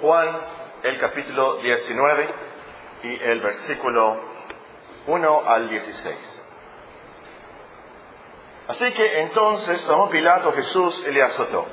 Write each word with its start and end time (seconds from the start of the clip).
Juan, 0.00 0.38
el 0.84 0.96
capítulo 0.98 1.56
19 1.56 2.28
y 3.02 3.20
el 3.20 3.40
versículo 3.40 4.16
1 5.08 5.42
al 5.44 5.68
16. 5.68 6.46
Así 8.68 8.92
que 8.92 9.20
entonces 9.22 9.84
tomó 9.86 10.08
Pilato 10.08 10.52
Jesús 10.52 11.04
y 11.08 11.10
le 11.10 11.22
azotó. 11.22 11.66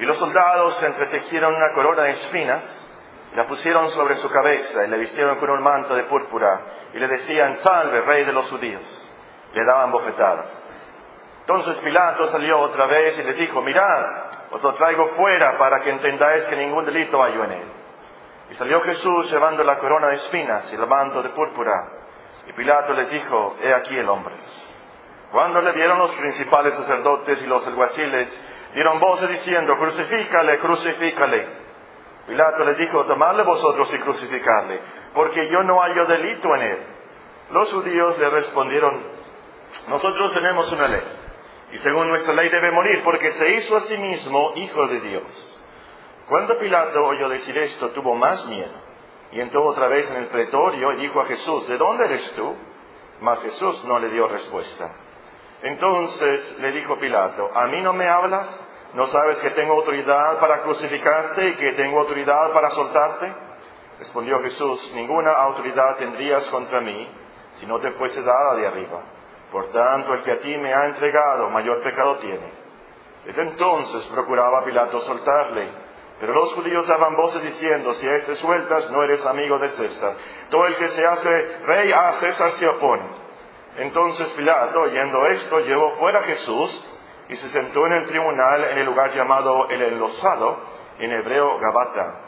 Y 0.00 0.04
los 0.04 0.16
soldados 0.16 0.82
entretejieron 0.82 1.54
una 1.54 1.72
corona 1.72 2.02
de 2.02 2.12
espinas, 2.12 2.90
la 3.36 3.46
pusieron 3.46 3.90
sobre 3.90 4.16
su 4.16 4.28
cabeza 4.28 4.84
y 4.84 4.88
le 4.88 4.98
vistieron 4.98 5.36
con 5.36 5.50
un 5.50 5.62
manto 5.62 5.94
de 5.94 6.04
púrpura 6.04 6.60
y 6.94 6.98
le 6.98 7.06
decían, 7.06 7.58
salve, 7.58 8.00
rey 8.00 8.24
de 8.24 8.32
los 8.32 8.50
judíos. 8.50 9.08
Le 9.52 9.64
daban 9.64 9.92
bofetadas. 9.92 10.46
Entonces 11.40 11.78
Pilato 11.78 12.26
salió 12.26 12.58
otra 12.58 12.86
vez 12.86 13.16
y 13.20 13.22
le 13.22 13.34
dijo, 13.34 13.62
mirad, 13.62 14.25
os 14.50 14.62
lo 14.62 14.74
traigo 14.74 15.08
fuera 15.08 15.58
para 15.58 15.80
que 15.80 15.90
entendáis 15.90 16.44
que 16.46 16.56
ningún 16.56 16.84
delito 16.84 17.22
hay 17.22 17.34
en 17.34 17.52
él. 17.52 17.68
Y 18.50 18.54
salió 18.54 18.80
Jesús 18.82 19.30
llevando 19.30 19.64
la 19.64 19.78
corona 19.78 20.08
de 20.08 20.16
espinas 20.16 20.72
y 20.72 20.76
el 20.76 20.86
manto 20.86 21.22
de 21.22 21.30
púrpura. 21.30 21.88
Y 22.46 22.52
Pilato 22.52 22.92
le 22.92 23.06
dijo, 23.06 23.56
he 23.60 23.74
aquí 23.74 23.98
el 23.98 24.08
hombre. 24.08 24.34
Cuando 25.32 25.60
le 25.60 25.72
vieron 25.72 25.98
los 25.98 26.12
principales 26.12 26.74
sacerdotes 26.74 27.42
y 27.42 27.46
los 27.46 27.66
alguaciles, 27.66 28.28
dieron 28.72 29.00
voces 29.00 29.28
diciendo, 29.28 29.76
crucifícale, 29.76 30.58
crucifícale. 30.60 31.48
Pilato 32.28 32.64
le 32.64 32.74
dijo, 32.74 33.04
tomadle 33.04 33.42
vosotros 33.42 33.92
y 33.92 33.98
crucificadle, 33.98 34.80
porque 35.14 35.48
yo 35.48 35.62
no 35.62 35.80
hallo 35.80 36.06
delito 36.06 36.54
en 36.54 36.62
él. 36.62 36.78
Los 37.50 37.72
judíos 37.72 38.18
le 38.18 38.30
respondieron, 38.30 39.02
nosotros 39.88 40.32
tenemos 40.32 40.70
una 40.72 40.88
ley, 40.88 41.02
y 41.72 41.78
según 41.78 42.08
nuestra 42.08 42.34
ley 42.34 42.48
debe 42.48 42.70
morir, 42.70 43.02
porque 43.02 43.30
se 43.30 43.50
hizo 43.54 43.76
a 43.76 43.80
sí 43.82 43.96
mismo 43.96 44.52
hijo 44.54 44.86
de 44.86 45.00
Dios. 45.00 45.60
Cuando 46.28 46.58
Pilato 46.58 47.00
oyó 47.04 47.28
decir 47.28 47.56
esto, 47.58 47.90
tuvo 47.90 48.14
más 48.14 48.46
miedo, 48.46 48.72
y 49.32 49.40
entró 49.40 49.64
otra 49.64 49.88
vez 49.88 50.10
en 50.10 50.16
el 50.16 50.26
pretorio 50.26 50.92
y 50.92 51.02
dijo 51.02 51.20
a 51.20 51.26
Jesús, 51.26 51.66
¿de 51.68 51.76
dónde 51.76 52.04
eres 52.04 52.32
tú? 52.34 52.54
Mas 53.20 53.42
Jesús 53.42 53.84
no 53.84 53.98
le 53.98 54.10
dio 54.10 54.28
respuesta. 54.28 54.90
Entonces 55.62 56.58
le 56.58 56.72
dijo 56.72 56.98
Pilato, 56.98 57.50
¿a 57.54 57.66
mí 57.66 57.80
no 57.80 57.92
me 57.92 58.08
hablas? 58.08 58.68
¿No 58.94 59.06
sabes 59.06 59.40
que 59.40 59.50
tengo 59.50 59.74
autoridad 59.74 60.38
para 60.38 60.62
crucificarte 60.62 61.48
y 61.48 61.56
que 61.56 61.72
tengo 61.72 62.00
autoridad 62.00 62.52
para 62.52 62.70
soltarte? 62.70 63.32
Respondió 63.98 64.40
Jesús, 64.42 64.92
ninguna 64.94 65.32
autoridad 65.32 65.96
tendrías 65.96 66.46
contra 66.48 66.80
mí 66.80 67.08
si 67.56 67.66
no 67.66 67.78
te 67.80 67.90
fuese 67.92 68.22
dada 68.22 68.54
de 68.54 68.66
arriba. 68.66 69.02
Por 69.50 69.70
tanto, 69.72 70.14
el 70.14 70.22
que 70.22 70.32
a 70.32 70.40
ti 70.40 70.56
me 70.56 70.72
ha 70.74 70.86
entregado 70.86 71.50
mayor 71.50 71.82
pecado 71.82 72.16
tiene. 72.16 72.52
Desde 73.24 73.42
entonces 73.42 74.06
procuraba 74.08 74.64
Pilato 74.64 75.00
soltarle, 75.00 75.70
pero 76.20 76.32
los 76.32 76.54
judíos 76.54 76.86
daban 76.86 77.16
voces 77.16 77.42
diciendo, 77.42 77.92
si 77.94 78.08
a 78.08 78.14
este 78.14 78.34
sueltas 78.36 78.90
no 78.90 79.02
eres 79.02 79.24
amigo 79.26 79.58
de 79.58 79.68
César. 79.68 80.14
Todo 80.50 80.66
el 80.66 80.76
que 80.76 80.88
se 80.88 81.06
hace 81.06 81.58
rey 81.66 81.92
a 81.92 82.12
César 82.14 82.50
se 82.52 82.68
opone. 82.68 83.04
Entonces 83.78 84.28
Pilato, 84.30 84.80
oyendo 84.80 85.26
esto, 85.26 85.60
llevó 85.60 85.90
fuera 85.96 86.20
a 86.20 86.22
Jesús 86.22 86.84
y 87.28 87.36
se 87.36 87.48
sentó 87.50 87.84
en 87.86 87.92
el 87.92 88.06
tribunal 88.06 88.64
en 88.64 88.78
el 88.78 88.86
lugar 88.86 89.10
llamado 89.10 89.68
el 89.68 89.82
enlosado, 89.82 90.58
en 90.98 91.12
hebreo 91.12 91.58
Gabata. 91.58 92.20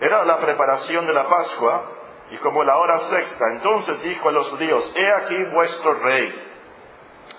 Era 0.00 0.24
la 0.24 0.38
preparación 0.38 1.06
de 1.06 1.12
la 1.12 1.26
Pascua 1.26 1.82
y 2.30 2.36
como 2.38 2.62
la 2.62 2.76
hora 2.76 2.98
sexta, 2.98 3.44
entonces 3.52 4.02
dijo 4.02 4.28
a 4.28 4.32
los 4.32 4.48
judíos, 4.50 4.92
he 4.96 5.12
aquí 5.12 5.42
vuestro 5.44 5.94
rey. 5.94 6.50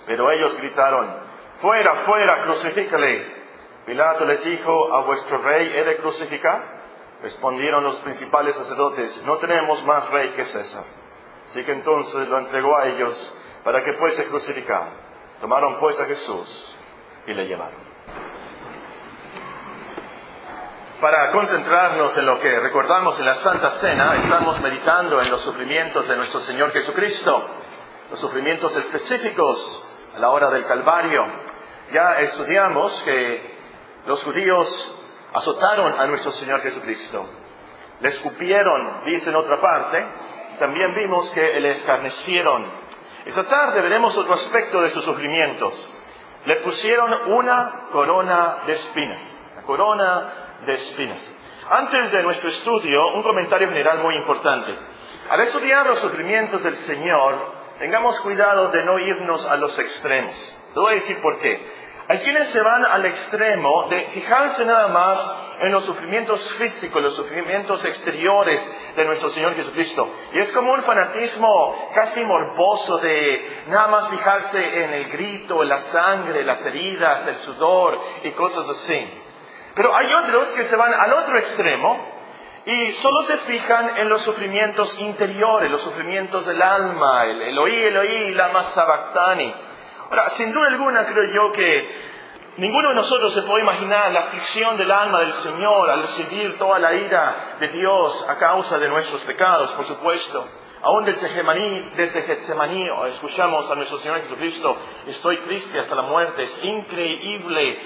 Pero 0.06 0.30
ellos 0.30 0.56
gritaron, 0.58 1.08
fuera, 1.60 1.94
fuera, 1.96 2.42
crucifícale. 2.42 3.34
Pilato 3.86 4.24
les 4.24 4.44
dijo, 4.44 4.94
¿a 4.94 5.02
vuestro 5.02 5.38
rey 5.38 5.72
he 5.74 5.84
de 5.84 5.96
crucificar? 5.96 6.76
Respondieron 7.22 7.84
los 7.84 7.96
principales 7.96 8.54
sacerdotes, 8.54 9.22
no 9.24 9.36
tenemos 9.38 9.84
más 9.84 10.10
rey 10.10 10.30
que 10.30 10.44
César. 10.44 10.84
Así 11.48 11.64
que 11.64 11.72
entonces 11.72 12.28
lo 12.28 12.38
entregó 12.38 12.76
a 12.76 12.86
ellos 12.88 13.38
para 13.64 13.82
que 13.82 13.94
fuese 13.94 14.26
crucificado. 14.26 14.86
Tomaron 15.40 15.78
pues 15.78 15.98
a 16.00 16.06
Jesús 16.06 16.76
y 17.26 17.34
le 17.34 17.46
llevaron. 17.46 17.86
Para 21.00 21.30
concentrarnos 21.30 22.16
en 22.16 22.24
lo 22.24 22.38
que 22.38 22.58
recordamos 22.58 23.18
en 23.20 23.26
la 23.26 23.34
Santa 23.34 23.70
Cena, 23.72 24.16
estamos 24.16 24.60
meditando 24.62 25.20
en 25.20 25.30
los 25.30 25.42
sufrimientos 25.42 26.08
de 26.08 26.16
nuestro 26.16 26.40
Señor 26.40 26.72
Jesucristo, 26.72 27.50
los 28.10 28.20
sufrimientos 28.20 28.76
específicos 28.76 29.92
a 30.16 30.18
la 30.18 30.30
hora 30.30 30.50
del 30.50 30.66
Calvario. 30.66 31.24
Ya 31.92 32.20
estudiamos 32.20 32.92
que 33.02 33.56
los 34.06 34.22
judíos 34.24 35.04
azotaron 35.34 35.98
a 36.00 36.06
nuestro 36.06 36.32
Señor 36.32 36.60
Jesucristo, 36.62 37.26
le 38.00 38.08
escupieron, 38.08 39.04
dice 39.04 39.30
en 39.30 39.36
otra 39.36 39.60
parte, 39.60 40.04
también 40.58 40.94
vimos 40.94 41.30
que 41.30 41.60
le 41.60 41.70
escarnecieron 41.70 42.86
esta 43.26 43.42
tarde 43.42 43.82
veremos 43.82 44.16
otro 44.16 44.34
aspecto 44.34 44.80
de 44.80 44.90
sus 44.90 45.04
sufrimientos. 45.04 45.74
Le 46.44 46.56
pusieron 46.56 47.32
una 47.32 47.88
corona 47.90 48.58
de 48.66 48.74
espinas, 48.74 49.52
la 49.56 49.62
corona 49.62 50.32
de 50.64 50.74
espinas. 50.74 51.34
Antes 51.68 52.12
de 52.12 52.22
nuestro 52.22 52.48
estudio, 52.48 53.00
un 53.16 53.24
comentario 53.24 53.66
general 53.66 53.98
muy 53.98 54.14
importante. 54.14 54.72
Al 55.28 55.40
estudiar 55.40 55.88
los 55.88 55.98
sufrimientos 55.98 56.62
del 56.62 56.76
Señor, 56.76 57.55
tengamos 57.78 58.20
cuidado 58.20 58.68
de 58.68 58.84
no 58.84 58.98
irnos 58.98 59.46
a 59.46 59.56
los 59.56 59.78
extremos. 59.78 60.56
Te 60.74 60.80
voy 60.80 60.92
a 60.92 60.96
decir 60.96 61.20
por 61.20 61.38
qué. 61.38 61.86
Hay 62.08 62.18
quienes 62.18 62.48
se 62.48 62.60
van 62.60 62.84
al 62.84 63.04
extremo 63.04 63.88
de 63.88 64.06
fijarse 64.06 64.64
nada 64.64 64.88
más 64.88 65.30
en 65.60 65.72
los 65.72 65.84
sufrimientos 65.84 66.52
físicos, 66.54 67.02
los 67.02 67.16
sufrimientos 67.16 67.84
exteriores 67.84 68.60
de 68.94 69.04
nuestro 69.04 69.28
Señor 69.30 69.56
Jesucristo. 69.56 70.08
Y 70.32 70.38
es 70.38 70.52
como 70.52 70.72
un 70.72 70.82
fanatismo 70.82 71.90
casi 71.92 72.22
morboso 72.24 72.98
de 72.98 73.64
nada 73.68 73.88
más 73.88 74.08
fijarse 74.08 74.84
en 74.84 74.92
el 74.92 75.08
grito, 75.08 75.64
la 75.64 75.80
sangre, 75.80 76.44
las 76.44 76.64
heridas, 76.64 77.26
el 77.26 77.36
sudor 77.36 77.98
y 78.22 78.30
cosas 78.30 78.68
así. 78.68 79.22
Pero 79.74 79.94
hay 79.94 80.12
otros 80.12 80.48
que 80.52 80.64
se 80.64 80.76
van 80.76 80.94
al 80.94 81.12
otro 81.12 81.38
extremo 81.38 82.15
y 82.66 82.90
solo 82.94 83.22
se 83.22 83.36
fijan 83.36 83.96
en 83.96 84.08
los 84.08 84.22
sufrimientos 84.22 84.98
interiores, 84.98 85.70
los 85.70 85.82
sufrimientos 85.82 86.46
del 86.46 86.60
alma, 86.60 87.24
el 87.24 87.40
Eloí, 87.40 87.72
Eloí, 87.72 88.34
la 88.34 88.64
sabactani. 88.64 89.54
Ahora, 90.10 90.30
sin 90.30 90.52
duda 90.52 90.66
alguna 90.66 91.06
creo 91.06 91.32
yo 91.32 91.52
que 91.52 91.88
ninguno 92.56 92.88
de 92.88 92.96
nosotros 92.96 93.32
se 93.34 93.42
puede 93.42 93.62
imaginar 93.62 94.10
la 94.10 94.18
aflicción 94.20 94.76
del 94.76 94.90
alma 94.90 95.20
del 95.20 95.32
Señor 95.34 95.88
al 95.88 96.08
sentir 96.08 96.58
toda 96.58 96.80
la 96.80 96.92
ira 96.92 97.36
de 97.60 97.68
Dios 97.68 98.26
a 98.28 98.34
causa 98.36 98.80
de 98.80 98.88
nuestros 98.88 99.20
pecados, 99.20 99.70
por 99.72 99.84
supuesto. 99.84 100.44
Aún 100.82 101.04
desde 101.04 101.28
Getsemaní, 101.28 101.92
desde 101.96 102.22
Getsemaní 102.22 102.88
escuchamos 103.12 103.70
a 103.70 103.76
nuestro 103.76 103.98
Señor 103.98 104.22
Jesucristo, 104.22 104.76
estoy 105.06 105.36
triste 105.38 105.78
hasta 105.78 105.94
la 105.94 106.02
muerte, 106.02 106.42
es 106.42 106.64
increíble 106.64 107.78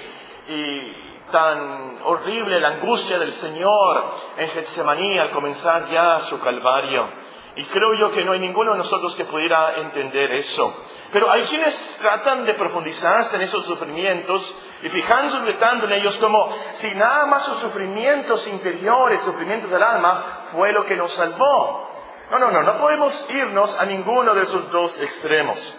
y 0.49 1.10
tan 1.31 1.99
horrible 2.03 2.59
la 2.59 2.69
angustia 2.69 3.17
del 3.17 3.31
Señor 3.31 4.03
en 4.37 4.49
Getsemaní 4.49 5.17
al 5.17 5.31
comenzar 5.31 5.89
ya 5.89 6.21
su 6.21 6.39
calvario. 6.39 7.09
Y 7.55 7.65
creo 7.65 7.93
yo 7.99 8.11
que 8.11 8.23
no 8.23 8.31
hay 8.31 8.39
ninguno 8.39 8.71
de 8.71 8.77
nosotros 8.77 9.13
que 9.15 9.25
pudiera 9.25 9.75
entender 9.75 10.31
eso. 10.33 10.73
Pero 11.11 11.29
hay 11.29 11.43
quienes 11.43 11.97
tratan 11.99 12.45
de 12.45 12.53
profundizarse 12.53 13.35
en 13.35 13.41
esos 13.41 13.65
sufrimientos 13.65 14.55
y 14.83 14.89
fijándose 14.89 15.53
tanto 15.53 15.85
en 15.85 15.91
ellos 15.93 16.15
como 16.17 16.49
si 16.73 16.89
nada 16.91 17.25
más 17.25 17.43
sus 17.43 17.57
sufrimientos 17.57 18.47
interiores, 18.47 19.19
sufrimientos 19.21 19.69
del 19.69 19.83
alma, 19.83 20.23
fue 20.53 20.71
lo 20.71 20.85
que 20.85 20.95
nos 20.95 21.11
salvó. 21.11 21.89
No, 22.31 22.39
no, 22.39 22.51
no, 22.51 22.63
no 22.63 22.77
podemos 22.77 23.29
irnos 23.29 23.77
a 23.77 23.85
ninguno 23.85 24.33
de 24.33 24.43
esos 24.43 24.71
dos 24.71 24.97
extremos. 25.01 25.77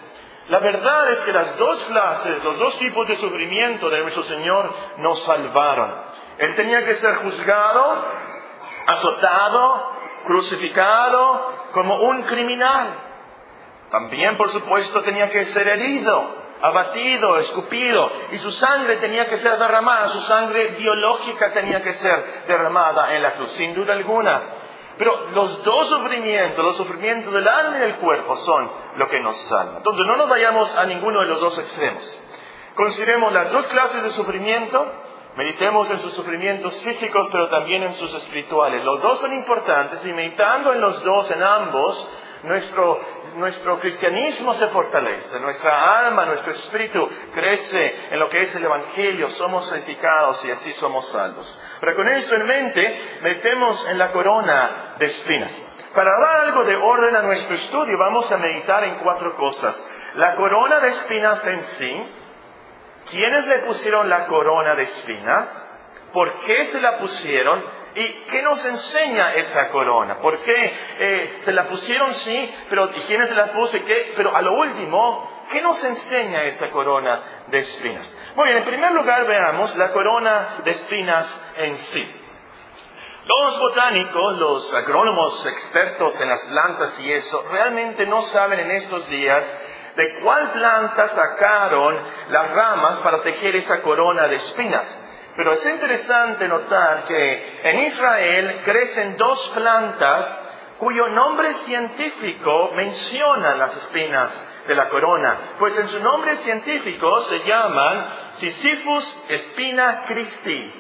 La 0.49 0.59
verdad 0.59 1.13
es 1.13 1.21
que 1.21 1.33
las 1.33 1.57
dos 1.57 1.85
clases, 1.85 2.43
los 2.43 2.59
dos 2.59 2.79
tipos 2.79 3.07
de 3.07 3.17
sufrimiento 3.17 3.89
de 3.89 4.01
nuestro 4.01 4.25
Señor 4.25 4.75
nos 4.99 5.23
salvaron. 5.23 5.95
Él 6.39 6.55
tenía 6.57 6.85
que 6.85 6.95
ser 6.95 7.15
juzgado, 7.17 8.05
azotado, 8.87 9.93
crucificado 10.25 11.53
como 11.73 11.97
un 12.03 12.23
criminal. 12.23 12.89
También, 13.91 14.37
por 14.37 14.49
supuesto, 14.51 15.03
tenía 15.03 15.29
que 15.31 15.45
ser 15.45 15.69
herido, 15.69 16.35
abatido, 16.63 17.37
escupido, 17.37 18.11
y 18.33 18.39
su 18.39 18.51
sangre 18.51 18.97
tenía 18.97 19.27
que 19.27 19.37
ser 19.37 19.59
derramada, 19.59 20.09
su 20.09 20.21
sangre 20.23 20.77
biológica 20.77 21.53
tenía 21.53 21.83
que 21.83 21.93
ser 21.93 22.45
derramada 22.47 23.15
en 23.15 23.23
la 23.23 23.33
cruz, 23.33 23.53
sin 23.53 23.75
duda 23.75 23.93
alguna. 23.93 24.41
Pero 25.03 25.31
los 25.33 25.65
dos 25.65 25.89
sufrimientos, 25.89 26.65
los 26.65 26.77
sufrimientos 26.77 27.33
del 27.33 27.49
alma 27.49 27.77
y 27.77 27.81
del 27.81 27.97
cuerpo, 27.97 28.37
son 28.37 28.71
lo 28.99 29.09
que 29.09 29.19
nos 29.19 29.37
salva. 29.49 29.79
Entonces, 29.79 30.07
no 30.07 30.17
nos 30.17 30.31
vayamos 30.31 30.77
a 30.77 30.87
ninguno 30.87 31.23
de 31.23 31.27
los 31.27 31.41
dos 31.41 31.59
extremos. 31.59 32.21
Consideremos 32.77 33.33
las 33.33 33.51
dos 33.51 33.67
clases 33.67 34.01
de 34.01 34.11
sufrimiento, 34.11 34.87
meditemos 35.35 35.91
en 35.91 35.99
sus 35.99 36.13
sufrimientos 36.13 36.81
físicos, 36.85 37.27
pero 37.33 37.49
también 37.49 37.83
en 37.83 37.95
sus 37.95 38.15
espirituales. 38.15 38.85
Los 38.85 39.03
dos 39.03 39.19
son 39.19 39.33
importantes 39.33 40.07
y 40.07 40.13
meditando 40.13 40.73
en 40.73 40.81
los 40.81 41.03
dos, 41.03 41.29
en 41.33 41.43
ambos, 41.43 42.09
nuestro, 42.43 43.01
nuestro 43.37 43.79
cristianismo 43.79 44.53
se 44.55 44.67
fortalece, 44.69 45.39
nuestra 45.41 45.99
alma, 46.01 46.27
nuestro 46.27 46.53
espíritu 46.53 47.09
crece 47.33 48.09
en 48.11 48.19
lo 48.19 48.29
que 48.29 48.41
es 48.41 48.55
el 48.57 48.65
Evangelio, 48.65 49.31
somos 49.31 49.67
santificados 49.69 50.45
y 50.45 50.51
así 50.51 50.73
somos 50.75 51.09
salvos. 51.09 51.61
Pero 51.81 51.97
con 51.97 52.09
esto 52.09 52.35
en 52.35 52.47
mente, 52.47 53.19
metemos 53.23 53.89
en 53.89 53.99
la 53.99 54.11
corona 54.11 54.95
de 54.99 55.07
espinas. 55.07 55.69
Para 55.95 56.11
dar 56.19 56.41
algo 56.47 56.65
de 56.65 56.77
orden 56.77 57.15
a 57.17 57.23
nuestro 57.23 57.55
estudio, 57.55 57.99
vamos 57.99 58.31
a 58.33 58.39
meditar 58.39 58.83
en 58.85 58.99
cuatro 58.99 59.35
cosas. 59.37 59.79
La 60.15 60.35
corona 60.35 60.81
de 60.81 60.89
espinas 60.89 61.47
en 61.47 61.61
sí, 61.63 62.07
¿quiénes 63.11 63.47
le 63.47 63.59
pusieron 63.61 64.09
la 64.09 64.27
corona 64.27 64.75
de 64.75 64.83
espinas? 64.83 65.72
¿Por 66.13 66.39
qué 66.41 66.67
se 66.67 66.81
la 66.81 66.99
pusieron? 66.99 67.65
¿Y 67.95 68.25
qué 68.25 68.43
nos 68.43 68.65
enseña 68.65 69.35
esa 69.35 69.69
corona? 69.69 70.19
¿Por 70.19 70.39
qué 70.39 70.73
eh, 70.99 71.39
se 71.43 71.53
la 71.53 71.65
pusieron 71.65 72.15
sí, 72.15 72.55
pero 72.71 72.91
¿y 72.95 73.01
quiénes 73.01 73.29
se 73.29 73.35
la 73.35 73.47
puso? 73.53 73.77
¿Y 73.77 73.81
qué? 73.81 74.13
Pero 74.17 74.35
a 74.35 74.41
lo 74.41 74.55
último, 74.55 75.45
¿qué 75.51 75.61
nos 75.61 75.83
enseña 75.85 76.45
esa 76.45 76.71
corona 76.71 77.45
de 77.49 77.59
espinas? 77.59 78.17
Muy 78.35 78.47
bien, 78.47 78.59
en 78.59 78.65
primer 78.65 78.93
lugar 78.93 79.27
veamos 79.27 79.77
la 79.77 79.91
corona 79.93 80.61
de 80.65 80.71
espinas 80.71 81.41
en 81.59 81.77
sí. 81.77 82.19
Los 83.25 83.59
botánicos, 83.61 84.39
los 84.39 84.75
agrónomos 84.75 85.47
expertos 85.47 86.21
en 86.21 86.29
las 86.29 86.45
plantas 86.45 86.99
y 87.01 87.13
eso, 87.13 87.47
realmente 87.53 88.07
no 88.07 88.23
saben 88.23 88.59
en 88.59 88.71
estos 88.73 89.09
días 89.09 89.61
de 89.97 90.21
cuál 90.21 90.51
planta 90.53 91.09
sacaron 91.09 91.99
las 92.31 92.51
ramas 92.51 92.99
para 93.01 93.23
tejer 93.23 93.55
esa 93.57 93.83
corona 93.83 94.27
de 94.27 94.37
espinas. 94.37 95.12
Pero 95.37 95.53
es 95.55 95.67
interesante 95.67 96.47
notar 96.47 97.05
que 97.05 97.61
en 97.63 97.81
Israel 97.81 98.61
crecen 98.65 99.17
dos 99.17 99.51
plantas 99.55 100.41
cuyo 100.79 101.09
nombre 101.09 101.55
científico 101.55 102.73
menciona 102.75 103.55
las 103.55 103.77
espinas 103.77 104.49
de 104.67 104.75
la 104.75 104.89
corona, 104.89 105.37
pues 105.59 105.77
en 105.79 105.89
su 105.89 106.01
nombre 106.01 106.37
científico 106.37 107.21
se 107.23 107.39
llaman 107.41 108.07
Sisyphus 108.37 109.23
espina 109.29 110.05
Christi 110.07 110.73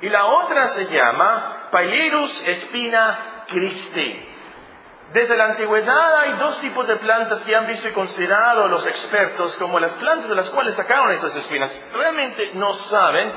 y 0.00 0.08
la 0.08 0.26
otra 0.26 0.68
se 0.68 0.86
llama 0.86 1.68
Pailirus 1.70 2.42
espina 2.46 3.44
Christi. 3.46 4.28
Desde 5.12 5.36
la 5.36 5.44
antigüedad 5.44 6.20
hay 6.20 6.32
dos 6.38 6.58
tipos 6.58 6.88
de 6.88 6.96
plantas 6.96 7.42
que 7.42 7.54
han 7.54 7.66
visto 7.66 7.88
y 7.88 7.92
considerado 7.92 8.66
los 8.66 8.86
expertos 8.86 9.56
como 9.56 9.78
las 9.78 9.92
plantas 9.92 10.28
de 10.28 10.34
las 10.34 10.50
cuales 10.50 10.74
sacaron 10.74 11.12
esas 11.12 11.34
espinas. 11.36 11.70
Realmente 11.94 12.50
no 12.54 12.74
saben. 12.74 13.32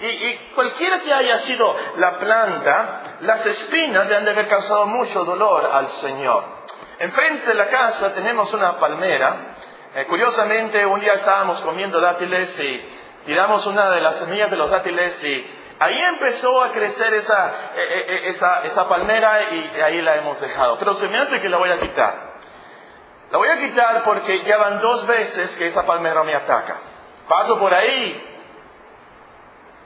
Y, 0.00 0.34
cualquiera 0.54 1.00
que 1.00 1.12
haya 1.12 1.38
sido 1.40 1.76
la 1.96 2.18
planta, 2.18 3.16
las 3.20 3.44
espinas 3.44 4.08
le 4.08 4.16
han 4.16 4.24
de 4.24 4.30
haber 4.30 4.48
causado 4.48 4.86
mucho 4.86 5.24
dolor 5.24 5.68
al 5.72 5.88
Señor. 5.88 6.42
Enfrente 6.98 7.46
de 7.46 7.54
la 7.54 7.68
casa 7.68 8.14
tenemos 8.14 8.52
una 8.54 8.78
palmera. 8.78 9.54
Eh, 9.94 10.06
curiosamente, 10.06 10.84
un 10.86 11.00
día 11.00 11.14
estábamos 11.14 11.60
comiendo 11.60 12.00
dátiles 12.00 12.58
y 12.60 12.88
tiramos 13.26 13.66
una 13.66 13.90
de 13.90 14.00
las 14.00 14.16
semillas 14.16 14.50
de 14.50 14.56
los 14.56 14.70
dátiles 14.70 15.22
y 15.24 15.60
Ahí 15.80 15.98
empezó 15.98 16.62
a 16.62 16.70
crecer 16.72 17.14
esa, 17.14 17.48
eh, 17.48 17.52
eh, 17.74 18.04
eh, 18.06 18.20
esa, 18.28 18.64
esa 18.64 18.86
palmera 18.86 19.50
y 19.50 19.80
ahí 19.80 20.02
la 20.02 20.16
hemos 20.16 20.38
dejado. 20.38 20.76
Pero 20.78 20.92
se 20.92 21.08
me 21.08 21.16
hace 21.16 21.40
que 21.40 21.48
la 21.48 21.56
voy 21.56 21.70
a 21.70 21.78
quitar. 21.78 22.14
La 23.30 23.38
voy 23.38 23.48
a 23.48 23.58
quitar 23.58 24.02
porque 24.02 24.42
ya 24.42 24.58
van 24.58 24.80
dos 24.80 25.06
veces 25.06 25.56
que 25.56 25.68
esa 25.68 25.86
palmera 25.86 26.22
me 26.22 26.34
ataca. 26.34 26.76
Paso 27.26 27.58
por 27.58 27.72
ahí, 27.72 28.29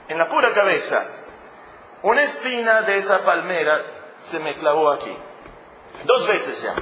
en 0.07 0.17
la 0.17 0.29
pura 0.29 0.53
cabeza. 0.53 1.03
Una 2.03 2.23
espina 2.23 2.81
de 2.81 2.97
esa 2.97 3.19
palmera 3.19 3.81
se 4.23 4.39
me 4.39 4.55
clavó 4.55 4.91
aquí. 4.91 5.15
Dos 6.03 6.27
veces 6.27 6.61
ya. 6.61 6.75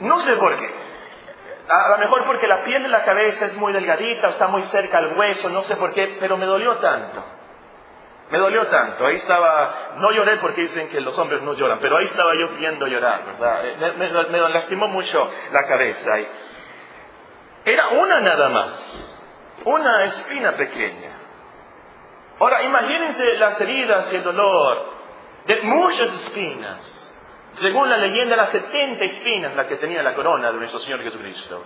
No 0.00 0.20
sé 0.20 0.34
por 0.36 0.56
qué. 0.56 0.88
A 1.68 1.90
lo 1.90 1.98
mejor 1.98 2.24
porque 2.24 2.46
la 2.46 2.62
piel 2.62 2.82
de 2.82 2.88
la 2.88 3.02
cabeza 3.02 3.44
es 3.44 3.54
muy 3.56 3.72
delgadita, 3.72 4.28
está 4.28 4.48
muy 4.48 4.62
cerca 4.62 4.98
al 4.98 5.18
hueso, 5.18 5.50
no 5.50 5.62
sé 5.62 5.76
por 5.76 5.92
qué, 5.92 6.16
pero 6.18 6.38
me 6.38 6.46
dolió 6.46 6.78
tanto. 6.78 7.22
Me 8.30 8.38
dolió 8.38 8.66
tanto. 8.68 9.04
Ahí 9.06 9.16
estaba, 9.16 9.94
no 9.96 10.10
lloré 10.12 10.36
porque 10.36 10.62
dicen 10.62 10.88
que 10.88 11.00
los 11.00 11.18
hombres 11.18 11.42
no 11.42 11.54
lloran, 11.54 11.78
pero 11.80 11.96
ahí 11.96 12.04
estaba 12.04 12.30
yo 12.38 12.48
viendo 12.56 12.86
llorar, 12.86 13.24
¿verdad? 13.24 13.66
Eh, 13.66 13.94
me, 14.30 14.48
lastimó 14.48 14.88
mucho 14.88 15.30
la 15.52 15.66
cabeza. 15.66 16.18
Era 17.64 17.88
una 17.88 18.20
nada 18.20 18.48
más, 18.48 19.17
una 19.64 20.04
espina 20.04 20.52
pequeña. 20.52 21.10
Ahora, 22.38 22.62
imagínense 22.62 23.34
las 23.36 23.60
heridas 23.60 24.12
y 24.12 24.16
el 24.16 24.22
dolor 24.22 24.98
de 25.46 25.62
muchas 25.62 26.12
espinas 26.14 27.08
según 27.60 27.88
la 27.88 27.96
leyenda, 27.96 28.36
las 28.36 28.50
70 28.50 29.04
espinas 29.04 29.56
la 29.56 29.66
que 29.66 29.76
tenía 29.76 30.02
la 30.02 30.14
corona 30.14 30.50
de 30.52 30.58
nuestro 30.58 30.80
Señor 30.80 31.02
Jesucristo. 31.02 31.64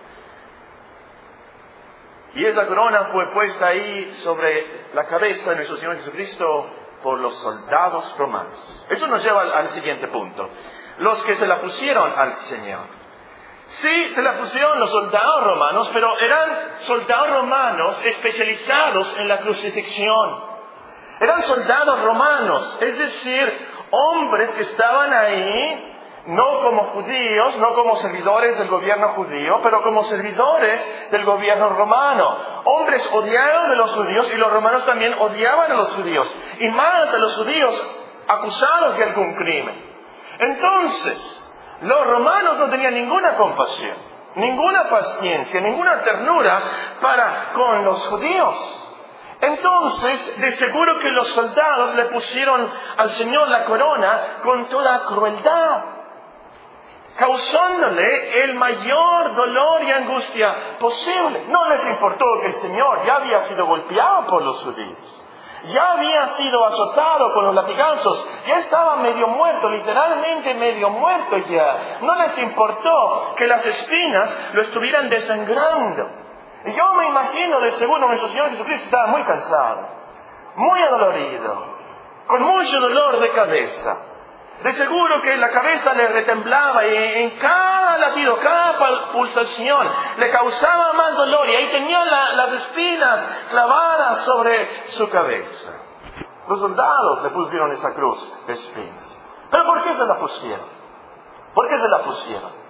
Y 2.34 2.46
esa 2.46 2.66
corona 2.66 3.04
fue 3.06 3.30
puesta 3.30 3.66
ahí 3.66 4.08
sobre 4.14 4.86
la 4.94 5.04
cabeza 5.04 5.50
de 5.50 5.56
nuestro 5.56 5.76
Señor 5.76 5.96
Jesucristo 5.96 6.66
por 7.02 7.20
los 7.20 7.34
soldados 7.34 8.16
romanos. 8.16 8.86
Eso 8.88 9.06
nos 9.06 9.22
lleva 9.22 9.42
al, 9.42 9.68
siguiente 9.68 10.08
punto. 10.08 10.48
Los 10.98 11.22
que 11.24 11.34
se 11.34 11.46
la 11.46 11.60
pusieron 11.60 12.10
al 12.16 12.32
Señor. 12.32 13.01
Sí, 13.72 14.08
se 14.08 14.20
la 14.20 14.34
pusieron 14.34 14.78
los 14.80 14.90
soldados 14.90 15.44
romanos, 15.44 15.90
pero 15.94 16.18
eran 16.18 16.76
soldados 16.80 17.30
romanos 17.30 18.02
especializados 18.04 19.16
en 19.18 19.28
la 19.28 19.38
crucifixión. 19.38 20.52
Eran 21.18 21.42
soldados 21.44 22.02
romanos, 22.02 22.78
es 22.82 22.98
decir, 22.98 23.68
hombres 23.90 24.50
que 24.50 24.60
estaban 24.60 25.14
ahí 25.14 25.88
no 26.26 26.60
como 26.60 26.82
judíos, 26.82 27.56
no 27.56 27.72
como 27.72 27.96
servidores 27.96 28.58
del 28.58 28.68
gobierno 28.68 29.08
judío, 29.08 29.60
pero 29.62 29.82
como 29.82 30.02
servidores 30.02 31.10
del 31.10 31.24
gobierno 31.24 31.70
romano. 31.70 32.36
Hombres 32.64 33.08
odiados 33.10 33.70
de 33.70 33.76
los 33.76 33.94
judíos 33.94 34.30
y 34.34 34.36
los 34.36 34.52
romanos 34.52 34.84
también 34.84 35.14
odiaban 35.18 35.72
a 35.72 35.76
los 35.76 35.94
judíos, 35.94 36.36
y 36.60 36.68
más 36.68 37.08
a 37.08 37.16
los 37.16 37.36
judíos 37.38 37.96
acusados 38.28 38.98
de 38.98 39.04
algún 39.04 39.34
crimen. 39.34 39.82
Entonces, 40.40 41.41
los 41.82 42.06
romanos 42.06 42.58
no 42.58 42.70
tenían 42.70 42.94
ninguna 42.94 43.34
compasión, 43.34 43.96
ninguna 44.36 44.88
paciencia, 44.88 45.60
ninguna 45.60 46.02
ternura 46.02 46.62
para 47.00 47.52
con 47.52 47.84
los 47.84 48.06
judíos. 48.06 48.78
Entonces, 49.40 50.40
de 50.40 50.52
seguro 50.52 50.98
que 51.00 51.10
los 51.10 51.26
soldados 51.28 51.96
le 51.96 52.04
pusieron 52.06 52.70
al 52.96 53.10
Señor 53.10 53.48
la 53.48 53.64
corona 53.64 54.38
con 54.42 54.66
toda 54.66 55.02
crueldad, 55.02 55.82
causándole 57.16 58.44
el 58.44 58.54
mayor 58.54 59.34
dolor 59.34 59.82
y 59.82 59.90
angustia 59.90 60.54
posible. 60.78 61.46
No 61.48 61.68
les 61.68 61.84
importó 61.88 62.24
que 62.40 62.46
el 62.46 62.54
Señor 62.54 63.04
ya 63.04 63.16
había 63.16 63.40
sido 63.40 63.66
golpeado 63.66 64.26
por 64.28 64.42
los 64.42 64.62
judíos. 64.62 65.21
Ya 65.64 65.92
había 65.92 66.26
sido 66.28 66.64
azotado 66.64 67.32
con 67.34 67.46
los 67.46 67.54
latigazos, 67.54 68.26
ya 68.46 68.56
estaba 68.56 68.96
medio 68.96 69.28
muerto, 69.28 69.70
literalmente 69.70 70.54
medio 70.54 70.90
muerto 70.90 71.36
ya. 71.38 71.98
No 72.00 72.14
les 72.16 72.36
importó 72.38 73.34
que 73.36 73.46
las 73.46 73.64
espinas 73.64 74.50
lo 74.54 74.62
estuvieran 74.62 75.08
desangrando. 75.08 76.08
Y 76.64 76.72
yo 76.72 76.92
me 76.94 77.06
imagino, 77.06 77.60
de 77.60 77.70
seguro, 77.72 78.06
nuestro 78.08 78.28
Señor 78.28 78.50
Jesucristo 78.50 78.84
estaba 78.84 79.06
muy 79.06 79.22
cansado, 79.22 79.86
muy 80.56 80.82
adolorido, 80.82 81.64
con 82.26 82.42
mucho 82.42 82.80
dolor 82.80 83.20
de 83.20 83.30
cabeza. 83.30 84.11
De 84.62 84.72
seguro 84.72 85.20
que 85.22 85.36
la 85.36 85.48
cabeza 85.48 85.92
le 85.92 86.06
retemblaba 86.08 86.86
y 86.86 86.94
en 86.94 87.38
cada 87.38 87.98
latido, 87.98 88.38
cada 88.38 89.10
pulsación 89.12 89.88
le 90.18 90.30
causaba 90.30 90.92
más 90.92 91.16
dolor 91.16 91.48
y 91.48 91.68
tenía 91.68 92.04
las 92.04 92.52
espinas 92.52 93.46
clavadas 93.50 94.24
sobre 94.24 94.86
su 94.88 95.08
cabeza. 95.10 95.72
Los 96.48 96.60
soldados 96.60 97.22
le 97.24 97.30
pusieron 97.30 97.72
esa 97.72 97.92
cruz 97.92 98.32
de 98.46 98.52
espinas. 98.52 99.18
¿Pero 99.50 99.64
por 99.64 99.82
qué 99.82 99.94
se 99.94 100.04
la 100.04 100.16
pusieron? 100.16 100.66
¿Por 101.54 101.68
qué 101.68 101.78
se 101.78 101.88
la 101.88 101.98
pusieron? 102.02 102.62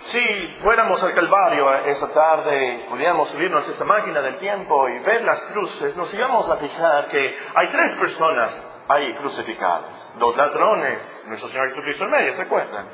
Si 0.00 0.58
fuéramos 0.62 1.02
al 1.02 1.14
Calvario 1.14 1.70
esa 1.84 2.08
tarde, 2.08 2.86
pudiéramos 2.88 3.28
subirnos 3.28 3.68
a 3.68 3.70
esa 3.70 3.84
máquina 3.84 4.22
del 4.22 4.38
tiempo 4.38 4.88
y 4.88 4.98
ver 5.00 5.22
las 5.22 5.42
cruces, 5.42 5.96
nos 5.96 6.12
íbamos 6.14 6.48
a 6.50 6.56
fijar 6.56 7.08
que 7.08 7.38
hay 7.54 7.68
tres 7.68 7.94
personas 7.96 8.66
ahí 8.90 9.14
crucificadas. 9.14 10.14
Dos 10.18 10.36
ladrones, 10.36 11.24
nuestro 11.28 11.48
Señor 11.48 11.70
Jesucristo 11.70 12.04
en 12.04 12.10
medio, 12.10 12.32
¿se 12.32 12.42
acuerdan? 12.42 12.88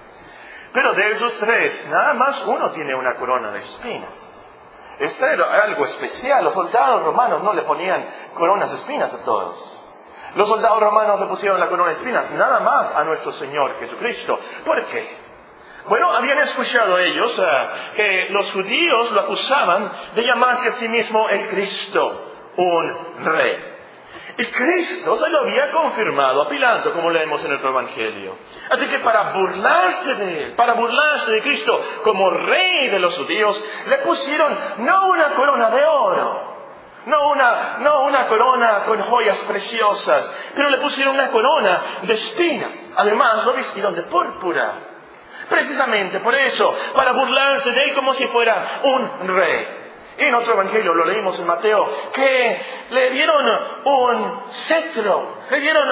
Pero 0.72 0.94
de 0.94 1.08
esos 1.10 1.38
tres, 1.38 1.86
nada 1.88 2.14
más 2.14 2.44
uno 2.46 2.70
tiene 2.70 2.94
una 2.94 3.14
corona 3.14 3.50
de 3.50 3.60
espinas. 3.60 4.10
Esto 4.98 5.26
era 5.26 5.62
algo 5.62 5.84
especial. 5.84 6.44
Los 6.44 6.54
soldados 6.54 7.02
romanos 7.02 7.42
no 7.42 7.52
le 7.52 7.62
ponían 7.62 8.06
coronas 8.34 8.70
de 8.70 8.76
espinas 8.76 9.12
a 9.12 9.18
todos. 9.18 9.82
Los 10.34 10.48
soldados 10.48 10.80
romanos 10.80 11.20
le 11.20 11.26
pusieron 11.26 11.58
la 11.60 11.68
corona 11.68 11.88
de 11.88 11.94
espinas 11.94 12.30
nada 12.32 12.60
más 12.60 12.92
a 12.92 13.04
nuestro 13.04 13.32
Señor 13.32 13.78
Jesucristo. 13.78 14.38
¿Por 14.64 14.84
qué? 14.86 15.16
Bueno, 15.88 16.10
habían 16.12 16.38
escuchado 16.40 16.98
ellos 16.98 17.38
eh, 17.38 17.68
que 17.94 18.26
los 18.30 18.50
judíos 18.52 19.12
lo 19.12 19.20
acusaban 19.20 19.90
de 20.14 20.22
llamarse 20.22 20.68
a 20.68 20.72
sí 20.72 20.88
mismo 20.88 21.28
el 21.28 21.48
Cristo, 21.48 22.32
un 22.56 23.24
rey. 23.24 23.75
Y 24.38 24.44
Cristo 24.46 25.16
se 25.16 25.30
lo 25.30 25.40
había 25.40 25.70
confirmado 25.70 26.42
a 26.42 26.48
Pilato, 26.48 26.92
como 26.92 27.10
leemos 27.10 27.42
en 27.44 27.52
el 27.52 27.64
Evangelio. 27.64 28.36
Así 28.68 28.86
que 28.86 28.98
para 28.98 29.32
burlarse 29.32 30.14
de 30.14 30.42
él, 30.42 30.54
para 30.54 30.74
burlarse 30.74 31.32
de 31.32 31.40
Cristo 31.40 31.82
como 32.04 32.28
rey 32.28 32.88
de 32.90 32.98
los 32.98 33.16
judíos, 33.16 33.64
le 33.88 33.98
pusieron 33.98 34.58
no 34.78 35.06
una 35.06 35.30
corona 35.30 35.70
de 35.70 35.84
oro, 35.86 36.56
no 37.06 37.28
una, 37.30 37.78
no 37.78 38.00
una 38.02 38.26
corona 38.26 38.82
con 38.84 39.00
joyas 39.00 39.38
preciosas, 39.48 40.50
pero 40.54 40.68
le 40.68 40.78
pusieron 40.78 41.14
una 41.14 41.30
corona 41.30 41.82
de 42.02 42.12
espinas. 42.12 42.70
Además, 42.96 43.46
lo 43.46 43.54
vistieron 43.54 43.94
de 43.94 44.02
púrpura. 44.02 44.72
Precisamente 45.48 46.20
por 46.20 46.34
eso, 46.34 46.74
para 46.94 47.12
burlarse 47.12 47.70
de 47.70 47.84
él 47.84 47.94
como 47.94 48.12
si 48.14 48.26
fuera 48.26 48.80
un 48.82 49.28
rey. 49.28 49.75
En 50.18 50.34
otro 50.34 50.54
evangelio, 50.54 50.94
lo 50.94 51.04
leímos 51.04 51.38
en 51.38 51.46
Mateo, 51.46 51.88
que 52.14 52.62
le 52.88 53.10
dieron 53.10 53.46
un 53.84 54.42
cetro, 54.50 55.36
le 55.50 55.60
dieron 55.60 55.86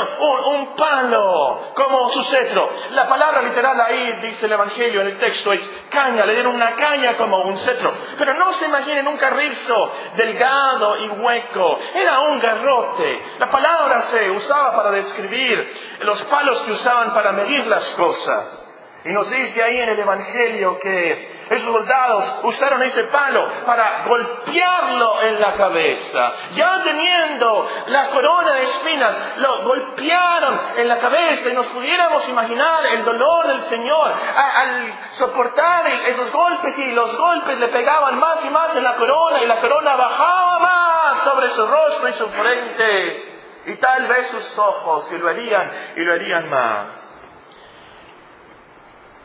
un, 0.47 0.75
palo 0.75 1.73
como 1.75 2.09
su 2.09 2.25
cetro. 2.25 2.71
La 2.93 3.07
palabra 3.07 3.43
literal 3.43 3.79
ahí, 3.83 4.19
dice 4.23 4.47
el 4.47 4.53
evangelio 4.53 5.03
en 5.03 5.09
el 5.09 5.19
texto, 5.19 5.53
es 5.53 5.69
caña, 5.91 6.25
le 6.25 6.35
dieron 6.35 6.55
una 6.55 6.75
caña 6.75 7.19
como 7.19 7.43
un 7.43 7.59
cetro. 7.59 7.93
Pero 8.17 8.33
no 8.33 8.51
se 8.53 8.65
imaginen 8.65 9.07
un 9.07 9.19
carrizo 9.19 9.93
delgado 10.17 10.97
y 10.97 11.09
hueco, 11.09 11.79
era 11.95 12.21
un 12.21 12.41
garrote. 12.41 13.23
La 13.39 13.51
palabra 13.51 14.01
se 14.03 14.31
usaba 14.31 14.75
para 14.75 14.91
describir 14.93 15.71
los 16.01 16.25
palos 16.25 16.63
que 16.63 16.73
usaban 16.73 17.13
para 17.13 17.33
medir 17.33 17.67
las 17.67 17.91
cosas. 17.91 18.64
Y 19.07 19.13
nos 19.13 19.29
dice 19.29 19.63
ahí 19.63 19.79
en 19.79 19.91
el 19.91 20.01
Evangelio 20.01 20.79
que 20.79 21.45
esos 21.51 21.71
soldados 21.71 22.37
usaron 22.45 22.83
ese 22.85 23.05
palo 23.05 23.47
para 23.67 24.05
golpearlo 24.07 25.23
en 25.25 25.41
la 25.43 25.53
cabeza. 25.53 26.33
Ya 26.53 26.83
teniendo 26.83 27.69
la 27.89 28.09
corona 28.09 28.55
de 28.55 28.63
espinas, 28.63 29.37
lo 29.37 29.63
golpearon 29.65 30.59
en 30.79 30.89
la 30.89 30.97
cabeza 30.97 31.51
y 31.51 31.53
nos 31.53 31.67
pudiéramos 31.67 32.27
imaginar 32.31 32.87
el 32.87 33.05
dolor 33.05 33.49
del 33.49 33.61
Señor 33.61 34.11
al 34.11 34.93
soportar 35.11 35.87
esos 35.87 36.33
golpes 36.33 36.79
y 36.79 36.93
los 36.93 37.15
golpes 37.19 37.59
le 37.59 37.69
pegaban 37.69 38.19
más 38.19 38.43
y 38.43 38.49
más 38.49 38.75
en 38.75 38.85
la 38.85 38.95
corona 38.95 39.43
y 39.43 39.47
la 39.47 39.61
corona 39.61 39.97
bajaba 39.97 40.59
más 40.61 41.19
sobre 41.25 41.51
su 41.51 41.67
rostro 41.67 42.09
y 42.09 42.13
su 42.13 42.29
frente. 42.31 43.35
Y 43.67 43.77
tal 43.77 44.07
vez 44.07 44.29
sus 44.29 44.59
ojos 44.59 45.13
y 45.13 45.19
lo 45.19 45.29
harían 45.29 45.71
y 45.97 46.01
lo 46.01 46.13
harían 46.15 46.49
más. 46.49 47.04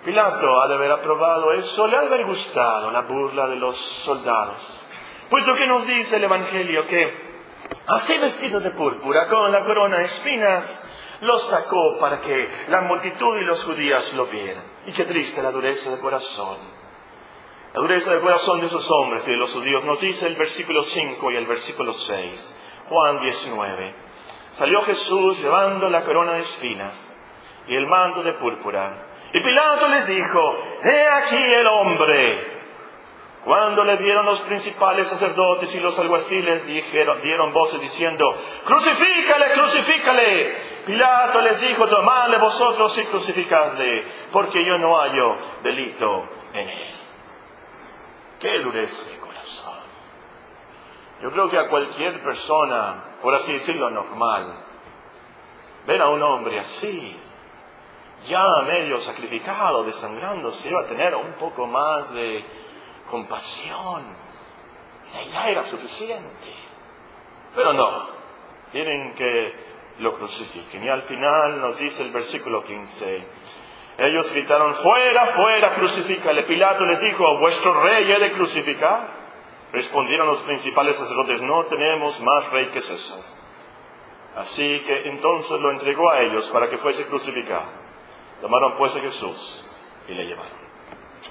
Pilato 0.03 0.68
de 0.68 0.74
haber 0.75 0.91
aprobado 0.91 1.51
eso, 1.51 1.88
le 1.88 1.98
ha 1.98 2.01
haber 2.01 2.25
gustado 2.25 2.89
la 2.89 3.01
burla 3.01 3.48
de 3.48 3.58
los 3.58 3.75
soldados. 4.06 4.58
Pues 5.29 5.46
lo 5.46 5.56
que 5.56 5.68
nos 5.68 5.86
dice 5.86 6.15
el 6.15 6.24
Evangelio, 6.24 6.88
que 6.88 7.13
así 7.86 8.18
vestido 8.18 8.62
de 8.62 8.72
púrpura, 8.72 9.27
con 9.27 9.51
la 9.51 9.65
corona 9.65 9.98
de 9.98 10.06
espinas, 10.06 10.84
los 11.22 11.44
sacó 11.50 11.98
para 12.00 12.22
que 12.22 12.50
la 12.70 12.82
multitud 12.82 13.38
y 13.38 13.44
los 13.44 13.63
judíos 13.65 14.13
lo 14.13 14.27
vieran. 14.27 14.63
Y 14.86 14.94
qué 14.94 15.03
triste 15.03 15.44
la 15.44 15.51
dureza 15.51 15.91
de 15.91 16.00
corazón. 16.00 16.58
La 17.74 17.82
dureza 17.82 18.13
de 18.13 18.22
corazón 18.22 18.62
de 18.62 18.68
esos 18.68 18.89
hombres 18.89 19.25
de 19.25 19.36
los 19.36 19.53
judíos 19.53 19.84
nos 19.84 20.00
dice 20.00 20.27
el 20.27 20.36
versículo 20.38 20.82
5 20.82 21.32
y 21.32 21.36
el 21.36 21.46
versículo 21.46 21.91
6. 21.91 22.56
Juan 22.88 23.20
19. 23.20 23.96
Salió 24.53 24.82
Jesús 24.84 25.39
llevando 25.39 25.89
la 25.89 26.03
corona 26.03 26.34
de 26.34 26.39
espinas 26.39 26.94
y 27.68 27.75
el 27.75 27.86
manto 27.86 28.24
de 28.24 28.34
púrpura 28.34 29.09
y 29.31 29.39
Pilato 29.41 29.88
les 29.89 30.07
dijo, 30.07 30.57
he 30.83 31.07
aquí 31.07 31.38
el 31.38 31.67
hombre. 31.67 32.59
Cuando 33.43 33.83
le 33.83 33.98
dieron 33.98 34.25
los 34.25 34.41
principales 34.41 35.07
sacerdotes 35.07 35.74
y 35.74 35.79
los 35.79 35.98
alguaciles, 35.98 36.65
dijeron, 36.65 37.21
dieron 37.21 37.53
voces 37.53 37.79
diciendo, 37.79 38.25
crucifícale, 38.65 39.53
crucifícale. 39.53 40.57
Pilato 40.86 41.41
les 41.41 41.62
dijo, 41.62 41.88
tomadle 41.88 42.38
vosotros 42.38 42.98
y 42.98 43.05
crucificadle, 43.05 44.03
porque 44.31 44.65
yo 44.65 44.77
no 44.77 44.98
hallo 44.98 45.36
delito 45.63 46.27
en 46.53 46.69
él. 46.69 46.95
Qué 48.39 48.59
dureza 48.59 49.03
de 49.09 49.19
corazón. 49.19 49.79
Yo 51.21 51.31
creo 51.31 51.50
que 51.50 51.57
a 51.59 51.69
cualquier 51.69 52.21
persona, 52.21 53.03
por 53.21 53.36
así 53.36 53.53
decirlo, 53.53 53.89
normal, 53.89 54.65
ver 55.86 56.01
a 56.01 56.09
un 56.09 56.21
hombre 56.24 56.59
así, 56.59 57.19
ya 58.27 58.45
medio 58.67 58.99
sacrificado, 59.01 59.83
desangrándose, 59.83 60.69
iba 60.69 60.81
a 60.81 60.88
tener 60.88 61.15
un 61.15 61.33
poco 61.33 61.65
más 61.67 62.11
de 62.13 62.43
compasión. 63.09 64.03
Ya 65.31 65.49
era 65.49 65.63
suficiente. 65.65 66.53
Pero 67.55 67.73
no, 67.73 68.07
quieren 68.71 69.13
que 69.15 69.53
lo 69.99 70.15
crucifiquen. 70.15 70.83
Y 70.83 70.89
al 70.89 71.03
final 71.03 71.61
nos 71.61 71.77
dice 71.79 72.03
el 72.03 72.11
versículo 72.11 72.63
15, 72.63 73.27
ellos 73.97 74.31
gritaron, 74.31 74.75
fuera, 74.75 75.25
fuera, 75.27 75.75
crucifícale. 75.75 76.43
Pilato 76.43 76.85
les 76.85 77.01
dijo, 77.01 77.38
¿vuestro 77.39 77.81
rey 77.81 78.09
he 78.09 78.19
de 78.19 78.31
crucificar? 78.31 79.07
Respondieron 79.73 80.27
los 80.27 80.41
principales 80.43 80.95
sacerdotes, 80.95 81.41
no 81.41 81.65
tenemos 81.65 82.19
más 82.21 82.49
rey 82.49 82.69
que 82.71 82.79
César. 82.79 83.19
Así 84.38 84.79
que 84.85 85.09
entonces 85.09 85.59
lo 85.59 85.71
entregó 85.71 86.09
a 86.09 86.21
ellos 86.21 86.49
para 86.51 86.69
que 86.69 86.77
fuese 86.77 87.05
crucificado. 87.07 87.78
Tomaron 88.41 88.77
pues 88.77 88.96
a 88.96 89.00
Jesús 89.00 89.65
y 90.08 90.13
le 90.13 90.25
llevaron. 90.25 90.51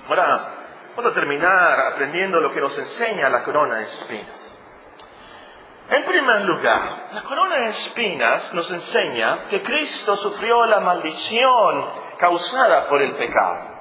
Ahora, 0.08 0.54
vamos 0.96 1.10
a 1.10 1.14
terminar 1.14 1.80
aprendiendo 1.92 2.40
lo 2.40 2.50
que 2.52 2.60
nos 2.60 2.78
enseña 2.78 3.28
la 3.28 3.42
corona 3.42 3.76
de 3.76 3.84
espinas. 3.84 4.54
En 5.90 6.04
primer 6.04 6.42
lugar, 6.42 7.08
la 7.12 7.22
corona 7.22 7.56
de 7.56 7.68
espinas 7.70 8.52
nos 8.52 8.70
enseña 8.70 9.44
que 9.48 9.62
Cristo 9.62 10.16
sufrió 10.16 10.66
la 10.66 10.80
maldición 10.80 11.88
causada 12.18 12.88
por 12.88 13.00
el 13.00 13.16
pecado. 13.16 13.77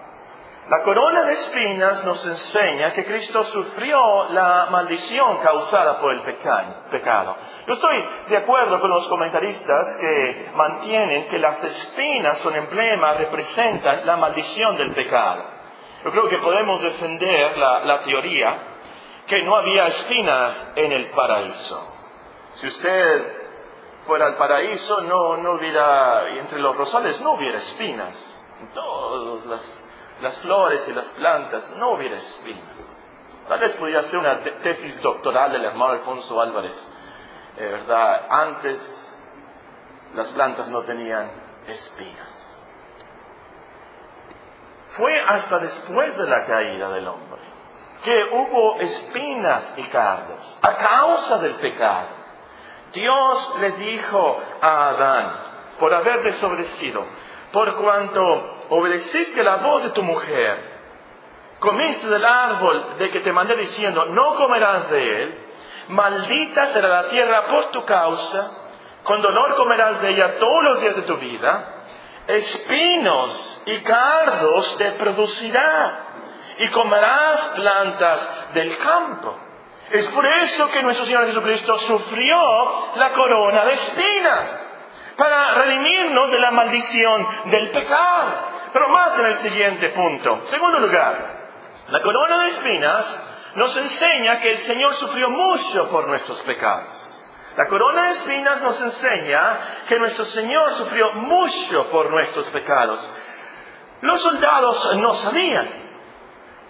La 0.70 0.84
corona 0.84 1.24
de 1.24 1.32
espinas 1.32 2.04
nos 2.04 2.26
enseña 2.26 2.92
que 2.92 3.06
Cristo 3.06 3.42
sufrió 3.46 4.26
la 4.32 4.68
maldición 4.70 5.38
causada 5.38 5.98
por 6.02 6.12
el 6.12 6.20
pecado. 6.22 7.38
Yo 7.66 7.74
estoy 7.74 8.04
de 8.28 8.36
acuerdo 8.36 8.82
con 8.82 8.90
los 8.90 9.08
comentaristas 9.08 9.98
que 9.98 10.52
mantienen 10.56 11.30
que 11.30 11.40
las 11.40 11.64
espinas 11.64 12.40
son 12.40 12.54
emblema, 12.56 13.14
representan 13.14 14.06
la 14.06 14.18
maldición 14.18 14.76
del 14.76 14.92
pecado. 14.92 15.42
Yo 16.04 16.12
creo 16.12 16.28
que 16.28 16.38
podemos 16.40 16.82
defender 16.82 17.58
la, 17.58 18.02
teoría 18.04 18.58
que 19.26 19.44
no 19.44 19.56
había 19.56 19.86
espinas 19.86 20.74
en 20.76 20.92
el 20.92 21.12
paraíso. 21.12 21.80
Si 22.56 22.68
usted 22.68 23.48
fuera 24.06 24.26
al 24.26 24.36
paraíso, 24.36 25.00
no, 25.04 25.38
no 25.38 25.54
hubiera, 25.54 26.28
entre 26.28 26.60
los 26.60 26.76
rosales 26.76 27.22
no 27.22 27.34
hubiera 27.34 27.58
espinas. 27.58 28.34
En 28.60 28.68
todas 28.74 29.46
las, 29.46 29.87
las 30.22 30.40
flores 30.40 30.88
y 30.88 30.94
las 30.94 31.08
plantas 31.10 31.76
no 31.78 31.92
hubiera 31.92 32.18
espinas. 32.18 33.04
Tal 33.48 33.60
vez 33.60 33.76
pudiera 33.76 34.04
ser 34.04 34.20
una 34.20 34.44
tesis 34.62 35.02
doctoral 35.02 35.52
del 35.52 35.66
hermano 35.66 35.94
Alfonso 35.94 36.40
Álvarez 36.42 36.94
¿verdad? 37.58 38.26
Antes 38.30 39.18
las 40.14 40.32
plantas 40.32 40.70
no 40.70 40.82
tenían 40.84 41.30
espinas. 41.68 42.44
Fue 44.90 45.20
hasta 45.20 45.60
después 45.60 46.18
de 46.18 46.28
la 46.28 46.46
caída 46.46 46.90
del 46.90 47.08
hombre 47.08 47.42
que 48.04 48.24
hubo 48.32 48.80
espinas 48.80 49.74
y 49.78 49.84
cardos 49.84 50.60
a 50.62 50.76
causa 50.76 51.40
del 51.40 51.56
pecado. 51.56 52.08
Dios 52.94 53.60
le 53.60 53.72
dijo 53.72 54.38
a 54.62 54.90
Adán, 54.90 55.40
por 55.80 55.94
haber 55.94 56.24
desobedecido, 56.24 57.04
por 57.52 57.76
cuanto 57.76 58.57
obedeciste 58.70 59.44
la 59.44 59.58
voz 59.58 59.84
de 59.84 59.90
tu 59.90 60.04
mujer, 60.04 60.58
comiste 61.60 62.08
del 62.08 62.26
árbol 62.26 62.98
de 62.98 63.10
que 63.10 63.20
te 63.22 63.32
mandé 63.32 63.56
diciendo, 63.56 64.06
no 64.06 64.36
comerás 64.36 64.90
de 64.90 65.24
él, 65.24 65.38
maldita 65.90 66.68
será 66.68 66.88
la 66.88 67.10
tierra 67.10 67.46
por 67.48 67.66
tu 67.66 67.84
causa, 67.86 68.52
con 69.04 69.22
dolor 69.22 69.56
comerás 69.56 70.02
de 70.02 70.10
ella 70.10 70.38
todos 70.40 70.64
los 70.64 70.82
días 70.82 70.96
de 70.96 71.02
tu 71.04 71.18
vida, 71.18 71.74
espinos 72.28 73.64
y 73.66 73.78
cardos 73.80 74.78
te 74.78 74.92
producirá, 74.94 76.04
y 76.60 76.68
comerás 76.70 77.52
plantas 77.56 78.54
del 78.54 78.78
campo. 78.78 79.38
Es 79.92 80.08
por 80.10 80.26
eso 80.26 80.70
que 80.70 80.84
nuestro 80.84 81.06
Señor 81.06 81.26
Jesucristo 81.28 81.78
sufrió 81.78 82.96
la 82.96 83.12
corona 83.12 83.64
de 83.66 83.74
espinas, 83.74 84.68
para 85.16 85.56
redimirnos 85.56 86.30
de 86.30 86.40
la 86.40 86.52
maldición 86.52 87.28
del 87.46 87.72
pecado. 87.72 88.57
Pero 88.74 88.90
más 88.90 89.18
en 89.20 89.26
el 89.26 89.36
siguiente 89.36 89.90
punto. 89.90 90.42
Segundo 90.46 90.80
lugar, 90.80 91.38
la 91.90 92.02
corona 92.02 92.44
de 92.44 92.50
espinas 92.50 93.20
nos 93.56 93.76
enseña 93.78 94.40
que 94.40 94.52
el 94.52 94.58
Señor 94.60 94.94
sufrió 94.96 95.30
mucho 95.30 95.90
por 95.90 96.08
nuestros 96.08 96.42
pecados. 96.42 97.14
La 97.56 97.66
corona 97.68 98.06
de 98.06 98.12
espinas 98.12 98.62
nos 98.62 98.80
enseña 98.80 99.60
que 99.88 99.98
nuestro 99.98 100.26
Señor 100.26 100.70
sufrió 100.72 101.14
mucho 101.14 101.88
por 101.90 102.12
nuestros 102.12 102.48
pecados. 102.50 103.14
Los 104.02 104.22
soldados 104.22 104.96
no 104.98 105.16
sabían, 105.16 105.68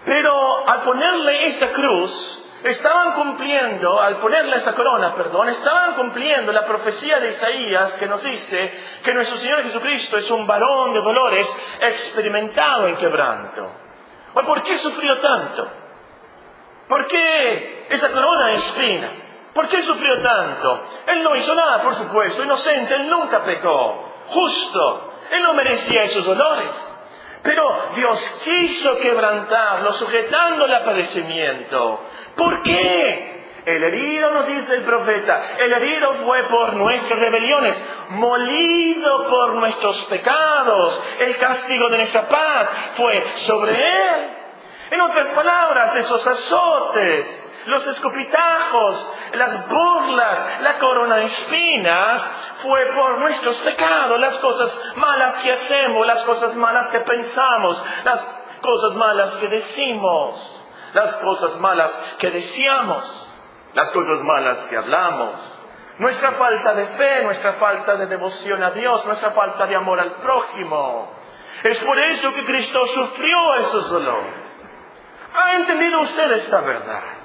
pero 0.06 0.66
al 0.66 0.80
ponerle 0.82 1.46
esa 1.48 1.66
cruz, 1.72 2.37
estaban 2.64 3.12
cumpliendo, 3.12 4.00
al 4.00 4.18
ponerle 4.18 4.56
esa 4.56 4.74
corona, 4.74 5.14
perdón, 5.14 5.48
estaban 5.48 5.94
cumpliendo 5.94 6.52
la 6.52 6.64
profecía 6.64 7.20
de 7.20 7.28
Isaías 7.28 7.92
que 7.94 8.06
nos 8.06 8.22
dice 8.22 8.72
que 9.04 9.14
nuestro 9.14 9.38
Señor 9.38 9.62
Jesucristo 9.62 10.18
es 10.18 10.30
un 10.30 10.46
varón 10.46 10.92
de 10.92 11.00
dolores 11.00 11.48
experimentado 11.80 12.88
en 12.88 12.96
quebranto. 12.96 13.70
¿Por 14.34 14.62
qué 14.62 14.78
sufrió 14.78 15.18
tanto? 15.18 15.68
¿Por 16.88 17.06
qué 17.06 17.86
esa 17.90 18.10
corona 18.10 18.46
de 18.46 18.54
espinas? 18.54 19.50
¿Por 19.54 19.68
qué 19.68 19.82
sufrió 19.82 20.20
tanto? 20.20 20.86
Él 21.06 21.22
no 21.22 21.34
hizo 21.36 21.54
nada, 21.54 21.80
por 21.82 21.94
supuesto, 21.94 22.44
inocente, 22.44 22.94
él 22.94 23.10
nunca 23.10 23.42
pecó, 23.44 24.08
justo, 24.28 25.14
él 25.30 25.42
no 25.42 25.54
merecía 25.54 26.02
esos 26.02 26.24
dolores. 26.24 26.87
Pero 27.42 27.90
Dios 27.94 28.20
quiso 28.44 28.98
quebrantarlo, 28.98 29.92
sujetándole 29.92 30.74
al 30.74 30.84
padecimiento. 30.84 32.04
¿Por 32.36 32.62
qué? 32.62 33.38
El 33.64 33.84
herido, 33.84 34.30
nos 34.30 34.46
dice 34.46 34.76
el 34.76 34.82
profeta, 34.82 35.56
el 35.58 35.72
herido 35.72 36.14
fue 36.24 36.44
por 36.44 36.72
nuestras 36.72 37.20
rebeliones, 37.20 37.82
molido 38.10 39.28
por 39.28 39.54
nuestros 39.56 40.04
pecados. 40.06 41.02
El 41.18 41.36
castigo 41.36 41.90
de 41.90 41.98
nuestra 41.98 42.28
paz 42.28 42.68
fue 42.96 43.30
sobre 43.34 43.72
él. 43.72 44.30
En 44.90 45.00
otras 45.02 45.28
palabras, 45.28 45.94
esos 45.96 46.26
azotes, 46.26 47.62
los 47.66 47.86
escopitajos, 47.86 49.17
las 49.34 49.68
burlas, 49.68 50.60
la 50.62 50.78
corona 50.78 51.16
de 51.16 51.24
espinas, 51.24 52.22
fue 52.62 52.80
por 52.94 53.18
nuestros 53.18 53.60
pecados, 53.60 54.18
las 54.20 54.38
cosas 54.38 54.96
malas 54.96 55.34
que 55.42 55.52
hacemos, 55.52 56.06
las 56.06 56.22
cosas 56.24 56.54
malas 56.54 56.88
que 56.88 57.00
pensamos, 57.00 57.82
las 58.04 58.24
cosas 58.60 58.94
malas 58.94 59.30
que 59.36 59.48
decimos, 59.48 60.62
las 60.94 61.14
cosas 61.16 61.58
malas 61.60 61.92
que 62.18 62.30
deseamos, 62.30 63.28
las 63.74 63.90
cosas 63.90 64.22
malas 64.22 64.66
que 64.66 64.76
hablamos. 64.76 65.34
Nuestra 65.98 66.32
falta 66.32 66.74
de 66.74 66.86
fe, 66.86 67.24
nuestra 67.24 67.54
falta 67.54 67.96
de 67.96 68.06
devoción 68.06 68.62
a 68.62 68.70
Dios, 68.70 69.04
nuestra 69.04 69.30
falta 69.32 69.66
de 69.66 69.74
amor 69.74 69.98
al 69.98 70.16
prójimo. 70.16 71.12
Es 71.64 71.78
por 71.80 71.98
eso 71.98 72.32
que 72.34 72.44
Cristo 72.44 72.86
sufrió 72.86 73.54
esos 73.56 73.90
dolores. 73.90 74.34
¿Ha 75.34 75.56
entendido 75.56 76.00
usted 76.00 76.30
esta 76.32 76.60
verdad? 76.60 77.17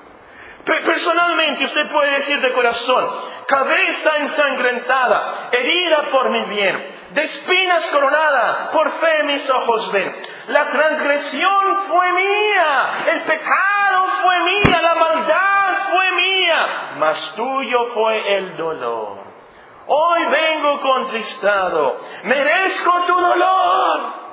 Personalmente 0.66 1.66
usted 1.66 1.92
puede 1.92 2.12
decir 2.12 2.40
de 2.40 2.54
corazón, 2.54 3.06
cabeza 3.48 4.18
ensangrentada, 4.20 5.50
herida 5.52 6.04
por 6.10 6.30
mi 6.30 6.42
bien, 6.46 6.96
de 7.12 7.24
espinas 7.24 7.86
coronada, 7.88 8.72
por 8.72 8.90
fe 8.92 9.24
mis 9.24 9.50
ojos 9.50 9.92
ven. 9.92 10.16
La 10.48 10.70
transgresión 10.70 11.76
fue 11.88 12.14
mía, 12.14 12.90
el 13.12 13.22
pecado 13.24 14.08
fue 14.22 14.40
mía, 14.40 14.82
la 14.82 14.96
maldad 14.96 15.74
fue 15.92 16.12
mía, 16.14 16.68
mas 16.98 17.36
tuyo 17.36 17.86
fue 17.88 18.38
el 18.38 18.56
dolor. 18.56 19.18
Hoy 19.86 20.26
vengo 20.26 20.80
contristado, 20.80 22.00
merezco 22.24 23.02
tu 23.06 23.20
dolor 23.20 24.24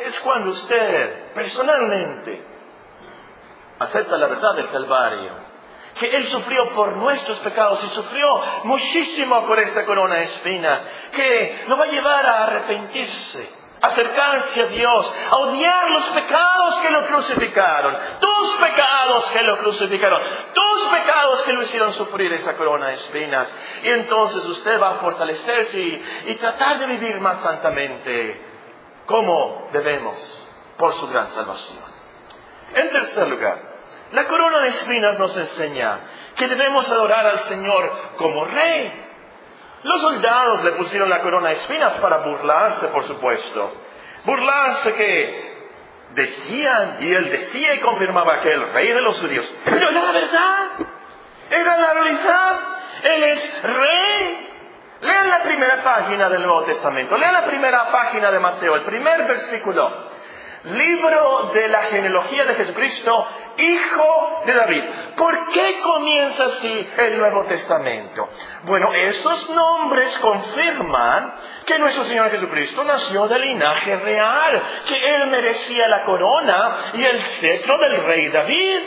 es 0.00 0.18
cuando 0.20 0.50
usted 0.50 1.32
personalmente 1.34 2.49
acepta 3.80 4.16
la 4.16 4.26
verdad 4.28 4.54
del 4.54 4.68
Calvario, 4.68 5.32
que 5.98 6.14
Él 6.14 6.26
sufrió 6.28 6.72
por 6.74 6.96
nuestros 6.96 7.38
pecados 7.40 7.82
y 7.84 7.88
sufrió 7.88 8.28
muchísimo 8.64 9.46
por 9.46 9.58
esta 9.58 9.84
corona 9.84 10.16
de 10.16 10.24
espinas, 10.24 10.86
que 11.12 11.64
lo 11.66 11.76
va 11.76 11.84
a 11.84 11.88
llevar 11.88 12.26
a 12.26 12.44
arrepentirse, 12.44 13.50
acercarse 13.80 14.62
a 14.62 14.66
Dios, 14.66 15.12
a 15.30 15.36
odiar 15.38 15.90
los 15.90 16.04
pecados 16.10 16.78
que 16.78 16.90
lo 16.90 17.04
crucificaron, 17.06 17.96
tus 18.20 18.50
pecados 18.60 19.32
que 19.32 19.42
lo 19.42 19.58
crucificaron, 19.58 20.20
tus 20.52 20.82
pecados 20.90 21.42
que 21.42 21.52
lo 21.54 21.62
hicieron 21.62 21.92
sufrir 21.94 22.32
esta 22.34 22.56
corona 22.56 22.88
de 22.88 22.94
espinas. 22.94 23.54
Y 23.82 23.88
entonces 23.88 24.44
usted 24.46 24.80
va 24.80 24.90
a 24.90 24.94
fortalecerse 24.96 25.80
y 26.26 26.34
tratar 26.34 26.78
de 26.78 26.86
vivir 26.86 27.18
más 27.18 27.40
santamente 27.40 28.40
como 29.06 29.68
debemos 29.72 30.48
por 30.76 30.92
su 30.92 31.08
gran 31.08 31.28
salvación. 31.28 31.90
En 32.72 32.90
tercer 32.90 33.28
lugar, 33.28 33.69
la 34.12 34.24
corona 34.26 34.60
de 34.60 34.68
espinas 34.68 35.18
nos 35.18 35.36
enseña 35.36 36.00
que 36.36 36.48
debemos 36.48 36.90
adorar 36.90 37.26
al 37.26 37.38
Señor 37.40 37.92
como 38.16 38.44
Rey. 38.44 39.06
Los 39.82 40.00
soldados 40.00 40.64
le 40.64 40.72
pusieron 40.72 41.08
la 41.08 41.20
corona 41.20 41.50
de 41.50 41.56
espinas 41.56 41.94
para 41.98 42.18
burlarse, 42.18 42.88
por 42.88 43.04
supuesto. 43.04 43.72
Burlarse 44.24 44.94
que 44.94 45.50
decían, 46.14 46.96
y 47.00 47.12
él 47.12 47.30
decía 47.30 47.74
y 47.74 47.80
confirmaba 47.80 48.40
que 48.40 48.50
el 48.50 48.72
rey 48.72 48.88
de 48.88 49.00
los 49.00 49.20
judíos. 49.20 49.56
Pero 49.64 49.90
la 49.90 50.12
verdad, 50.12 50.66
era 51.50 51.76
la 51.76 51.92
realidad, 51.94 52.60
él 53.04 53.22
es 53.24 53.62
rey. 53.62 54.46
Lean 55.02 55.30
la 55.30 55.40
primera 55.40 55.82
página 55.82 56.28
del 56.28 56.42
Nuevo 56.42 56.64
Testamento, 56.64 57.16
lean 57.16 57.32
la 57.32 57.44
primera 57.44 57.90
página 57.90 58.30
de 58.30 58.38
Mateo, 58.38 58.74
el 58.74 58.82
primer 58.82 59.24
versículo. 59.24 60.09
Libro 60.64 61.52
de 61.54 61.68
la 61.68 61.80
genealogía 61.84 62.44
de 62.44 62.54
Jesucristo, 62.54 63.26
hijo 63.56 64.42
de 64.44 64.52
David. 64.52 64.84
¿Por 65.16 65.48
qué 65.48 65.80
comienza 65.80 66.44
así 66.44 66.86
el 66.98 67.16
Nuevo 67.16 67.44
Testamento? 67.44 68.28
Bueno, 68.64 68.92
esos 68.92 69.48
nombres 69.48 70.18
confirman 70.18 71.32
que 71.64 71.78
nuestro 71.78 72.04
Señor 72.04 72.30
Jesucristo 72.30 72.84
nació 72.84 73.26
del 73.26 73.40
linaje 73.40 73.96
real, 73.96 74.62
que 74.86 75.14
Él 75.14 75.28
merecía 75.28 75.88
la 75.88 76.04
corona 76.04 76.76
y 76.92 77.04
el 77.04 77.22
cetro 77.22 77.78
del 77.78 78.04
rey 78.04 78.28
David. 78.28 78.80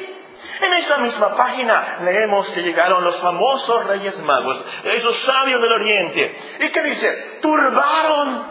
En 0.62 0.74
esa 0.76 0.98
misma 0.98 1.36
página 1.36 1.98
leemos 2.04 2.52
que 2.52 2.62
llegaron 2.62 3.04
los 3.04 3.20
famosos 3.20 3.88
reyes 3.88 4.22
magos, 4.22 4.64
esos 4.84 5.18
sabios 5.24 5.60
del 5.60 5.72
oriente. 5.72 6.36
¿Y 6.60 6.70
qué 6.70 6.84
dice? 6.84 7.40
Turbaron, 7.42 8.44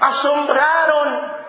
asombraron, 0.00 1.43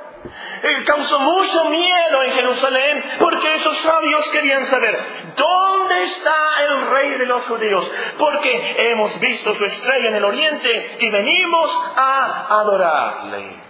causó 0.85 1.19
mucho 1.19 1.65
miedo 1.65 2.23
en 2.23 2.31
Jerusalén 2.31 3.03
porque 3.19 3.55
esos 3.55 3.77
sabios 3.77 4.29
querían 4.31 4.65
saber 4.65 4.99
dónde 5.35 6.03
está 6.03 6.35
el 6.67 6.87
rey 6.87 7.11
de 7.17 7.25
los 7.25 7.45
judíos, 7.45 7.91
porque 8.17 8.75
hemos 8.91 9.19
visto 9.19 9.53
su 9.53 9.65
estrella 9.65 10.09
en 10.09 10.15
el 10.15 10.25
oriente 10.25 10.97
y 10.99 11.09
venimos 11.09 11.91
a 11.95 12.59
adorarle. 12.61 13.65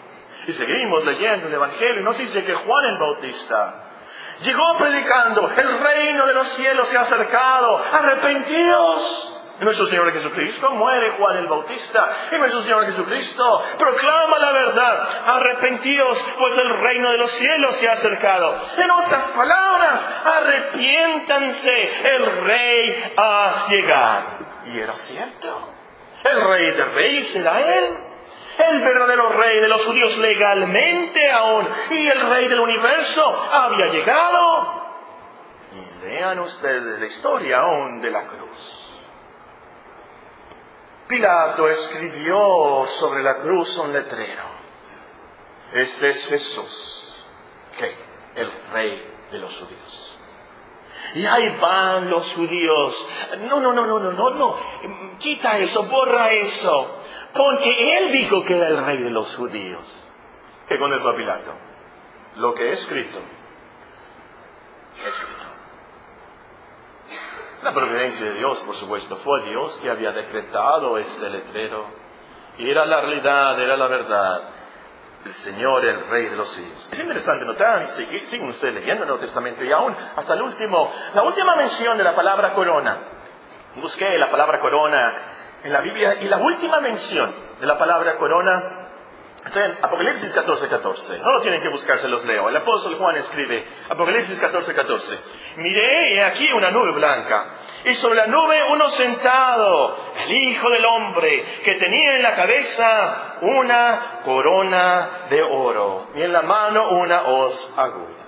Y 0.48 0.52
seguimos 0.52 1.04
leyendo 1.06 1.48
el 1.48 1.54
Evangelio 1.54 2.02
y 2.02 2.04
nos 2.04 2.18
dice 2.18 2.46
que 2.46 2.54
Juan 2.54 2.86
el 2.86 2.98
Bautista 3.00 3.86
Llegó 4.42 4.78
predicando, 4.78 5.50
el 5.56 5.80
reino 5.80 6.26
de 6.28 6.34
los 6.34 6.48
cielos 6.50 6.88
se 6.90 6.98
ha 6.98 7.02
acercado, 7.02 7.78
arrepentidos. 7.78 9.35
Nuestro 9.60 9.86
Señor 9.86 10.12
Jesucristo 10.12 10.70
muere 10.72 11.12
Juan 11.12 11.38
el 11.38 11.48
Bautista 11.48 12.10
y 12.32 12.36
nuestro 12.36 12.62
Señor 12.62 12.86
Jesucristo 12.86 13.64
proclama 13.78 14.38
la 14.38 14.52
verdad. 14.52 15.10
Arrepentidos, 15.26 16.22
pues 16.38 16.58
el 16.58 16.70
reino 16.78 17.10
de 17.12 17.18
los 17.18 17.32
cielos 17.32 17.76
se 17.78 17.88
ha 17.88 17.94
acercado. 17.94 18.54
En 18.78 18.92
otras 18.92 19.28
palabras, 19.30 20.24
arrepiéntanse, 20.26 22.16
el 22.16 22.44
rey 22.44 23.14
ha 23.18 23.68
llegado. 23.70 24.26
Y 24.74 24.80
era 24.80 24.94
cierto. 24.94 25.70
El 26.24 26.42
rey 26.48 26.72
de 26.72 26.86
reyes 26.86 27.28
será 27.30 27.62
él 27.62 27.98
el 28.58 28.82
verdadero 28.82 29.30
rey 29.30 29.60
de 29.60 29.68
los 29.68 29.86
judíos 29.86 30.18
legalmente 30.18 31.32
aún, 31.32 31.68
y 31.90 32.08
el 32.08 32.30
rey 32.30 32.48
del 32.48 32.60
universo 32.60 33.50
había 33.52 33.88
llegado. 33.88 34.86
Y 35.74 36.06
vean 36.06 36.40
ustedes 36.40 37.00
la 37.00 37.06
historia 37.06 37.60
aún 37.60 38.02
de 38.02 38.12
la 38.12 38.24
cruz. 38.28 38.85
Pilato 41.08 41.68
escribió 41.68 42.86
sobre 42.88 43.22
la 43.22 43.38
cruz 43.38 43.78
un 43.78 43.94
letrero. 43.94 44.44
Este 45.74 46.10
es 46.10 46.28
Jesús, 46.28 47.26
que 47.78 47.96
el 48.42 48.52
rey 48.72 49.14
de 49.32 49.38
los 49.38 49.56
judíos. 49.60 50.20
Y 51.14 51.26
ahí 51.26 51.58
van 51.60 52.10
los 52.10 52.34
judíos. 52.34 53.08
No, 53.48 53.60
no, 53.60 53.74
no, 53.74 53.86
no, 53.86 54.00
no, 54.00 54.12
no, 54.12 54.30
no. 54.32 54.58
Quita 55.20 55.60
eso, 55.60 55.84
borra 55.84 56.32
eso. 56.32 57.02
Porque 57.34 57.98
él 57.98 58.12
dijo 58.12 58.44
que 58.44 58.56
era 58.56 58.70
el 58.70 58.84
rey 58.84 58.98
de 58.98 59.12
los 59.12 59.36
judíos. 59.36 60.06
¿Qué 60.68 60.80
con 60.80 60.94
eso 60.94 61.10
a 61.10 61.16
Pilato? 61.16 61.52
Lo 62.38 62.54
que 62.54 62.64
he 62.64 62.74
escrito, 62.74 63.20
escrito. 64.96 65.35
La 67.66 67.74
providencia 67.74 68.28
de 68.28 68.34
Dios, 68.36 68.60
por 68.60 68.76
supuesto, 68.76 69.16
fue 69.16 69.42
Dios 69.46 69.80
que 69.82 69.90
había 69.90 70.12
decretado 70.12 71.00
ese 71.00 71.32
letrero. 71.32 71.88
Era 72.60 72.86
la 72.86 73.02
realidad, 73.02 73.60
era 73.60 73.76
la 73.76 73.88
verdad. 73.88 74.42
El 75.26 75.32
Señor, 75.32 75.84
el 75.84 76.06
Rey 76.06 76.30
de 76.30 76.36
los 76.36 76.56
judíos. 76.56 76.90
Es 76.92 77.00
interesante 77.00 77.44
notar, 77.44 77.88
siguen 77.88 78.50
ustedes 78.50 78.76
leyendo 78.76 79.02
el 79.02 79.08
Nuevo 79.08 79.20
Testamento 79.20 79.64
y 79.64 79.72
aún 79.72 79.96
hasta 80.16 80.36
el 80.36 80.44
último, 80.44 80.92
la 81.16 81.24
última 81.24 81.56
mención 81.56 81.98
de 81.98 82.04
la 82.04 82.14
palabra 82.14 82.54
corona. 82.54 82.98
Busqué 83.78 84.16
la 84.20 84.30
palabra 84.30 84.60
corona 84.60 85.16
en 85.64 85.74
la 85.74 85.82
Biblia. 85.82 86.18
Y 86.22 86.28
la 86.28 86.38
última 86.38 86.80
mención 86.82 87.34
de 87.60 87.66
la 87.66 87.80
palabra 87.80 88.18
corona 88.18 88.85
Apocalipsis 89.46 90.34
14, 90.34 90.68
14. 90.68 91.20
No 91.20 91.32
lo 91.34 91.42
tienen 91.42 91.62
que 91.62 91.70
buscar, 91.70 92.00
se 92.00 92.08
los 92.08 92.26
leo. 92.26 92.50
El 92.50 92.56
apóstol 92.56 92.96
Juan 92.96 93.16
escribe, 93.18 93.64
Apocalipsis 93.90 94.40
14, 94.40 94.74
14. 94.74 95.20
Miré 95.58 96.16
y 96.16 96.20
aquí 96.20 96.52
una 96.52 96.72
nube 96.72 96.92
blanca. 96.94 97.46
Y 97.86 97.94
sobre 97.94 98.16
la 98.16 98.28
nube 98.28 98.64
uno 98.72 98.90
sentado, 98.90 99.98
el 100.26 100.32
Hijo 100.32 100.70
del 100.72 100.84
Hombre, 100.86 101.46
que 101.64 101.76
tenía 101.76 102.16
en 102.16 102.24
la 102.24 102.34
cabeza 102.34 103.36
una 103.42 104.22
corona 104.26 105.10
de 105.30 105.44
oro 105.44 106.08
y 106.16 106.24
en 106.24 106.34
la 106.34 106.42
mano 106.42 106.90
una 106.90 107.22
hoz 107.28 107.74
aguda. 107.78 108.26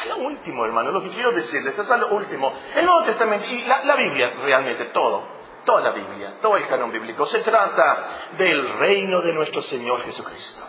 Es 0.00 0.08
lo 0.08 0.16
último, 0.18 0.64
hermano, 0.64 0.90
lo 0.90 1.02
que 1.02 1.10
quiero 1.10 1.30
decirles 1.30 1.78
es 1.78 1.88
lo 1.88 2.08
último. 2.08 2.52
El 2.74 2.84
Nuevo 2.84 3.04
Testamento 3.04 3.46
y 3.46 3.62
la 3.62 3.94
Biblia, 3.94 4.32
realmente 4.42 4.86
todo 4.86 5.37
toda 5.68 5.82
la 5.82 5.90
Biblia, 5.90 6.36
todo 6.40 6.56
el 6.56 6.66
canon 6.66 6.90
bíblico, 6.90 7.26
se 7.26 7.40
trata 7.40 8.30
del 8.38 8.78
reino 8.78 9.20
de 9.20 9.34
nuestro 9.34 9.60
Señor 9.60 10.02
Jesucristo. 10.02 10.64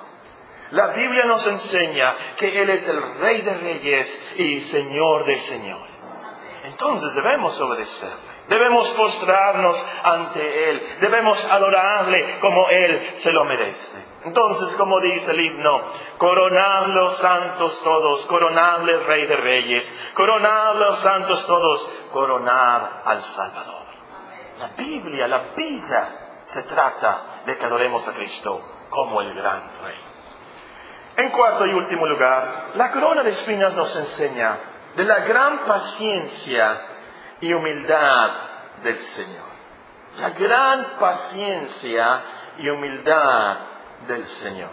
La 0.72 0.88
Biblia 0.88 1.24
nos 1.24 1.48
enseña 1.48 2.14
que 2.36 2.62
Él 2.62 2.70
es 2.70 2.86
el 2.86 3.02
Rey 3.18 3.42
de 3.42 3.54
Reyes 3.56 4.34
y 4.36 4.60
Señor 4.60 5.24
de 5.24 5.38
Señores. 5.38 5.94
Entonces 6.66 7.16
debemos 7.16 7.58
obedecerle, 7.62 8.30
debemos 8.50 8.90
postrarnos 8.90 9.88
ante 10.04 10.70
Él, 10.70 10.82
debemos 11.00 11.46
adorarle 11.46 12.38
como 12.42 12.68
Él 12.68 13.00
se 13.20 13.32
lo 13.32 13.46
merece. 13.46 14.04
Entonces, 14.26 14.76
como 14.76 15.00
dice 15.00 15.32
el 15.32 15.40
himno, 15.40 15.82
coronad 16.18 16.88
los 16.88 17.16
santos 17.20 17.82
todos, 17.86 18.26
coronadle 18.26 18.98
Rey 18.98 19.28
de 19.28 19.38
Reyes, 19.38 20.12
coronad 20.14 20.76
los 20.76 20.98
santos 20.98 21.48
todos, 21.48 21.90
coronad 22.12 22.82
al 23.06 23.22
Salvador. 23.22 23.79
La 24.60 24.68
Biblia, 24.78 25.28
la 25.28 25.54
vida, 25.56 26.40
se 26.42 26.64
trata 26.64 27.42
de 27.46 27.58
que 27.58 27.66
adoremos 27.66 28.06
a 28.08 28.14
Cristo 28.14 28.62
como 28.90 29.22
el 29.22 29.34
gran 29.34 29.62
Rey. 29.84 29.96
En 31.16 31.32
cuarto 31.32 31.66
y 31.66 31.74
último 31.74 32.06
lugar, 32.06 32.72
la 32.76 32.92
corona 32.92 33.24
de 33.24 33.32
espinas 33.32 33.74
nos 33.74 33.96
enseña 33.96 34.58
de 34.96 35.04
la 35.06 35.20
gran 35.20 35.60
paciencia 35.60 36.82
y 37.42 37.54
humildad 37.54 38.32
del 38.84 38.98
Señor. 38.98 39.50
La 40.18 40.32
gran 40.32 40.86
paciencia 41.00 42.22
y 42.58 42.70
humildad 42.70 43.58
del 44.08 44.26
Señor. 44.26 44.72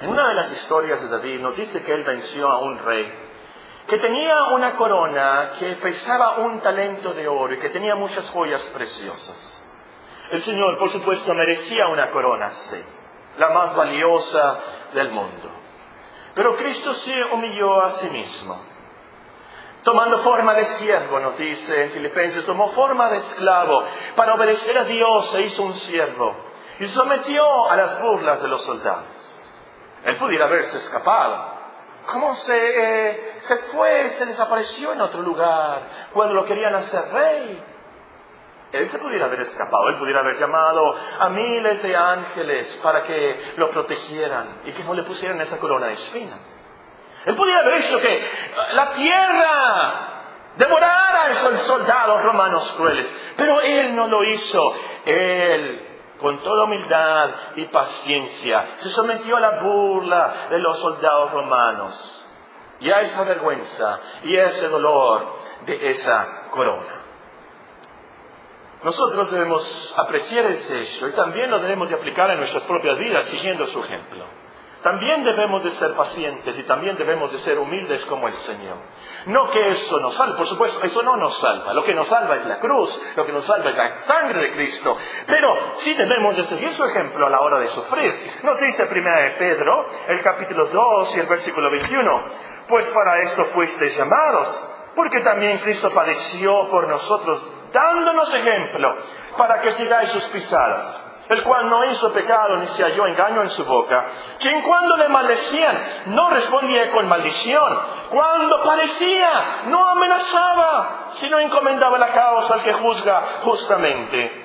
En 0.00 0.10
una 0.10 0.28
de 0.28 0.34
las 0.34 0.50
historias 0.52 1.02
de 1.02 1.08
David 1.08 1.40
nos 1.40 1.56
dice 1.56 1.82
que 1.82 1.92
él 1.92 2.04
venció 2.04 2.48
a 2.48 2.60
un 2.60 2.78
rey 2.78 3.23
que 3.86 3.98
tenía 3.98 4.44
una 4.44 4.76
corona 4.76 5.52
que 5.58 5.74
pesaba 5.76 6.38
un 6.38 6.60
talento 6.60 7.12
de 7.12 7.28
oro 7.28 7.54
y 7.54 7.58
que 7.58 7.68
tenía 7.68 7.94
muchas 7.94 8.30
joyas 8.30 8.66
preciosas. 8.68 9.60
El 10.30 10.42
Señor, 10.42 10.78
por 10.78 10.90
supuesto, 10.90 11.34
merecía 11.34 11.88
una 11.88 12.10
corona, 12.10 12.50
sí, 12.50 12.82
la 13.38 13.50
más 13.50 13.76
valiosa 13.76 14.58
del 14.94 15.10
mundo. 15.10 15.50
Pero 16.34 16.56
Cristo 16.56 16.94
se 16.94 17.24
humilló 17.24 17.82
a 17.82 17.92
sí 17.92 18.08
mismo. 18.08 18.58
Tomando 19.82 20.20
forma 20.20 20.54
de 20.54 20.64
siervo, 20.64 21.20
nos 21.20 21.36
dice 21.36 21.84
en 21.84 21.90
Filipenses, 21.90 22.46
tomó 22.46 22.70
forma 22.70 23.10
de 23.10 23.18
esclavo. 23.18 23.84
Para 24.16 24.34
obedecer 24.34 24.78
a 24.78 24.84
Dios 24.84 25.28
se 25.30 25.42
hizo 25.42 25.62
un 25.62 25.74
siervo 25.74 26.34
y 26.80 26.86
sometió 26.86 27.70
a 27.70 27.76
las 27.76 28.00
burlas 28.00 28.40
de 28.40 28.48
los 28.48 28.64
soldados. 28.64 29.04
Él 30.04 30.16
pudiera 30.16 30.46
haberse 30.46 30.78
escapado, 30.78 31.53
cómo 32.06 32.34
se, 32.34 33.10
eh, 33.10 33.34
se 33.38 33.56
fue, 33.56 34.10
se 34.10 34.26
desapareció 34.26 34.92
en 34.92 35.00
otro 35.00 35.22
lugar 35.22 35.82
cuando 36.12 36.34
lo 36.34 36.44
querían 36.44 36.74
hacer 36.74 37.12
rey. 37.12 37.62
Él 38.72 38.88
se 38.88 38.98
pudiera 38.98 39.26
haber 39.26 39.42
escapado, 39.42 39.88
él 39.88 39.98
pudiera 39.98 40.20
haber 40.20 40.36
llamado 40.36 40.96
a 41.20 41.28
miles 41.28 41.80
de 41.82 41.94
ángeles 41.94 42.80
para 42.82 43.02
que 43.04 43.40
lo 43.56 43.70
protegieran 43.70 44.62
y 44.64 44.72
que 44.72 44.82
no 44.82 44.94
le 44.94 45.04
pusieran 45.04 45.40
esa 45.40 45.58
corona 45.58 45.86
de 45.86 45.92
espinas. 45.92 46.40
Él 47.24 47.36
pudiera 47.36 47.60
haber 47.60 47.74
hecho 47.74 48.00
que 48.00 48.20
la 48.72 48.90
tierra 48.90 50.14
devorara 50.56 51.24
a 51.24 51.30
esos 51.30 51.60
soldados 51.60 52.22
romanos 52.24 52.72
crueles, 52.76 53.32
pero 53.36 53.60
él 53.60 53.94
no 53.94 54.08
lo 54.08 54.24
hizo. 54.24 54.74
Él 55.06 55.93
con 56.20 56.42
toda 56.42 56.64
humildad 56.64 57.30
y 57.56 57.64
paciencia, 57.66 58.66
se 58.76 58.90
sometió 58.90 59.36
a 59.36 59.40
la 59.40 59.60
burla 59.60 60.46
de 60.50 60.58
los 60.58 60.78
soldados 60.78 61.32
romanos 61.32 62.26
y 62.80 62.90
a 62.90 63.00
esa 63.00 63.24
vergüenza 63.24 63.98
y 64.24 64.36
a 64.36 64.44
ese 64.46 64.68
dolor 64.68 65.26
de 65.66 65.86
esa 65.88 66.50
corona. 66.50 67.02
Nosotros 68.82 69.30
debemos 69.30 69.94
apreciar 69.96 70.44
ese 70.46 70.82
hecho 70.82 71.08
y 71.08 71.12
también 71.12 71.50
lo 71.50 71.58
debemos 71.58 71.88
de 71.88 71.94
aplicar 71.94 72.30
en 72.30 72.38
nuestras 72.38 72.64
propias 72.64 72.98
vidas 72.98 73.24
siguiendo 73.24 73.66
su 73.66 73.82
ejemplo. 73.82 74.24
También 74.84 75.24
debemos 75.24 75.64
de 75.64 75.70
ser 75.70 75.94
pacientes 75.94 76.58
y 76.58 76.62
también 76.64 76.94
debemos 76.96 77.32
de 77.32 77.38
ser 77.38 77.58
humildes 77.58 78.04
como 78.04 78.28
el 78.28 78.34
Señor. 78.34 78.76
No 79.24 79.50
que 79.50 79.68
eso 79.68 79.98
nos 79.98 80.14
salve, 80.14 80.36
por 80.36 80.46
supuesto, 80.46 80.78
eso 80.82 81.02
no 81.02 81.16
nos 81.16 81.38
salva. 81.38 81.72
Lo 81.72 81.82
que 81.82 81.94
nos 81.94 82.06
salva 82.06 82.36
es 82.36 82.44
la 82.44 82.58
cruz, 82.58 83.00
lo 83.16 83.24
que 83.24 83.32
nos 83.32 83.46
salva 83.46 83.70
es 83.70 83.76
la 83.78 83.96
sangre 84.00 84.42
de 84.42 84.52
Cristo. 84.52 84.94
Pero 85.26 85.56
sí 85.76 85.94
debemos 85.94 86.36
de 86.36 86.44
seguir 86.44 86.70
su 86.72 86.84
ejemplo 86.84 87.26
a 87.26 87.30
la 87.30 87.40
hora 87.40 87.60
de 87.60 87.68
sufrir. 87.68 88.14
Nos 88.42 88.60
dice 88.60 88.84
primera 88.84 89.22
de 89.22 89.30
Pedro, 89.38 89.86
el 90.06 90.20
capítulo 90.20 90.66
2 90.66 91.16
y 91.16 91.20
el 91.20 91.26
versículo 91.28 91.70
21. 91.70 92.24
Pues 92.68 92.86
para 92.88 93.20
esto 93.20 93.42
fuisteis 93.46 93.96
llamados, 93.96 94.68
porque 94.94 95.20
también 95.20 95.60
Cristo 95.60 95.88
padeció 95.92 96.68
por 96.68 96.88
nosotros, 96.88 97.42
dándonos 97.72 98.34
ejemplo, 98.34 98.96
para 99.38 99.62
que 99.62 99.72
sigáis 99.72 100.10
sus 100.10 100.24
pisadas 100.24 101.03
el 101.28 101.42
cual 101.42 101.70
no 101.70 101.84
hizo 101.86 102.12
pecado 102.12 102.56
ni 102.56 102.66
se 102.68 102.82
halló 102.82 103.06
engaño 103.06 103.42
en 103.42 103.50
su 103.50 103.64
boca, 103.64 104.04
quien 104.38 104.62
cuando 104.62 104.96
le 104.96 105.08
maldecían 105.08 106.02
no 106.06 106.30
respondía 106.30 106.90
con 106.90 107.08
maldición, 107.08 107.78
cuando 108.10 108.62
parecía 108.62 109.64
no 109.66 109.88
amenazaba, 109.88 111.06
sino 111.12 111.38
encomendaba 111.38 111.98
la 111.98 112.12
causa 112.12 112.54
al 112.54 112.62
que 112.62 112.72
juzga 112.74 113.22
justamente. 113.42 114.42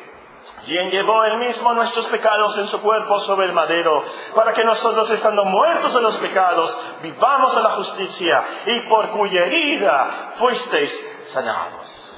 Quien 0.66 0.90
llevó 0.90 1.24
él 1.26 1.38
mismo 1.38 1.74
nuestros 1.74 2.06
pecados 2.08 2.58
en 2.58 2.68
su 2.68 2.82
cuerpo 2.82 3.20
sobre 3.20 3.48
el 3.48 3.54
madero, 3.54 4.04
para 4.36 4.54
que 4.54 4.64
nosotros, 4.64 5.10
estando 5.12 5.44
muertos 5.46 5.96
en 5.96 6.04
los 6.04 6.18
pecados, 6.18 6.78
vivamos 7.02 7.56
a 7.56 7.62
la 7.62 7.70
justicia, 7.72 8.44
y 8.66 8.80
por 8.82 9.10
cuya 9.12 9.46
herida 9.46 10.34
fuisteis 10.38 11.20
sanados. 11.34 12.10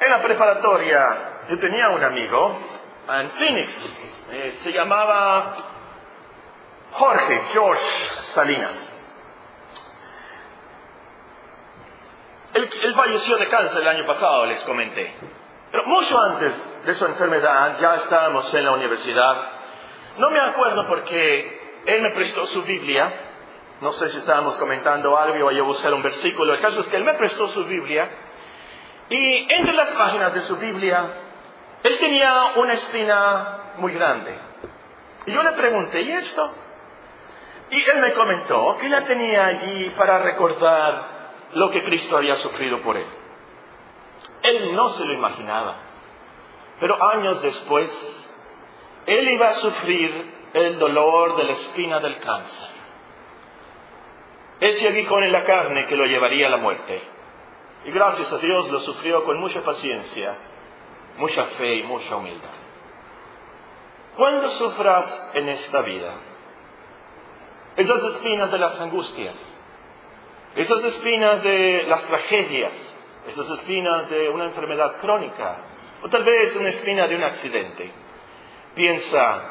En 0.00 0.10
la 0.10 0.22
preparatoria 0.22 1.00
yo 1.50 1.58
tenía 1.58 1.90
un 1.90 2.02
amigo 2.02 2.58
en 3.18 3.30
Phoenix. 3.30 3.98
Eh, 4.30 4.52
se 4.62 4.72
llamaba 4.72 5.56
Jorge, 6.92 7.42
George 7.52 7.82
Salinas. 8.22 8.86
Él, 12.52 12.94
falleció 12.94 13.36
de 13.36 13.46
cáncer 13.46 13.80
el 13.80 13.88
año 13.88 14.06
pasado, 14.06 14.46
les 14.46 14.60
comenté. 14.64 15.14
Pero 15.70 15.84
mucho 15.84 16.20
antes 16.20 16.84
de 16.84 16.94
su 16.94 17.06
enfermedad, 17.06 17.78
ya 17.80 17.94
estábamos 17.96 18.52
en 18.54 18.64
la 18.64 18.72
universidad. 18.72 19.36
No 20.18 20.30
me 20.30 20.40
acuerdo 20.40 20.86
porque 20.86 21.82
él 21.86 22.02
me 22.02 22.10
prestó 22.10 22.46
su 22.46 22.62
Biblia. 22.62 23.12
No 23.80 23.92
sé 23.92 24.10
si 24.10 24.18
estábamos 24.18 24.58
comentando 24.58 25.16
algo 25.16 25.46
o 25.46 25.52
yo 25.52 25.64
buscar 25.64 25.94
un 25.94 26.02
versículo. 26.02 26.52
El 26.52 26.60
caso 26.60 26.80
es 26.80 26.88
que 26.88 26.96
él 26.96 27.04
me 27.04 27.14
prestó 27.14 27.46
su 27.48 27.64
Biblia. 27.64 28.08
Y 29.08 29.52
entre 29.52 29.72
las 29.72 29.90
páginas 29.92 30.34
de 30.34 30.42
su 30.42 30.56
Biblia 30.56 31.29
él 31.82 31.98
tenía 31.98 32.52
una 32.56 32.74
espina 32.74 33.58
muy 33.78 33.92
grande. 33.92 34.36
Y 35.26 35.32
yo 35.32 35.42
le 35.42 35.52
pregunté, 35.52 36.02
¿y 36.02 36.12
esto? 36.12 36.54
Y 37.70 37.82
él 37.88 38.00
me 38.00 38.12
comentó 38.12 38.76
que 38.78 38.88
la 38.88 39.04
tenía 39.04 39.46
allí 39.46 39.90
para 39.96 40.18
recordar 40.18 41.20
lo 41.52 41.70
que 41.70 41.82
Cristo 41.82 42.16
había 42.16 42.36
sufrido 42.36 42.80
por 42.80 42.96
él. 42.96 43.06
Él 44.42 44.74
no 44.74 44.88
se 44.90 45.06
lo 45.06 45.12
imaginaba. 45.12 45.76
Pero 46.80 47.02
años 47.02 47.40
después, 47.42 47.90
él 49.06 49.28
iba 49.30 49.48
a 49.48 49.54
sufrir 49.54 50.40
el 50.52 50.78
dolor 50.78 51.36
de 51.36 51.44
la 51.44 51.52
espina 51.52 52.00
del 52.00 52.18
cáncer. 52.18 52.68
Ese 54.60 54.88
aguijón 54.88 55.24
en 55.24 55.32
la 55.32 55.44
carne 55.44 55.86
que 55.86 55.96
lo 55.96 56.04
llevaría 56.04 56.48
a 56.48 56.50
la 56.50 56.56
muerte. 56.58 57.02
Y 57.86 57.90
gracias 57.92 58.30
a 58.32 58.38
Dios 58.38 58.70
lo 58.70 58.80
sufrió 58.80 59.24
con 59.24 59.38
mucha 59.38 59.62
paciencia 59.62 60.36
mucha 61.20 61.44
fe 61.44 61.76
y 61.76 61.82
mucha 61.82 62.16
humildad. 62.16 62.48
Cuando 64.16 64.48
sufras 64.48 65.32
en 65.34 65.50
esta 65.50 65.82
vida, 65.82 66.14
esas 67.76 68.02
espinas 68.14 68.50
de 68.50 68.58
las 68.58 68.80
angustias, 68.80 69.36
esas 70.56 70.82
espinas 70.82 71.42
de 71.42 71.84
las 71.84 72.04
tragedias, 72.06 72.72
esas 73.28 73.48
espinas 73.50 74.08
de 74.08 74.30
una 74.30 74.46
enfermedad 74.46 74.96
crónica, 75.00 75.58
o 76.02 76.08
tal 76.08 76.24
vez 76.24 76.56
una 76.56 76.70
espina 76.70 77.06
de 77.06 77.16
un 77.16 77.22
accidente, 77.22 77.92
piensa, 78.74 79.42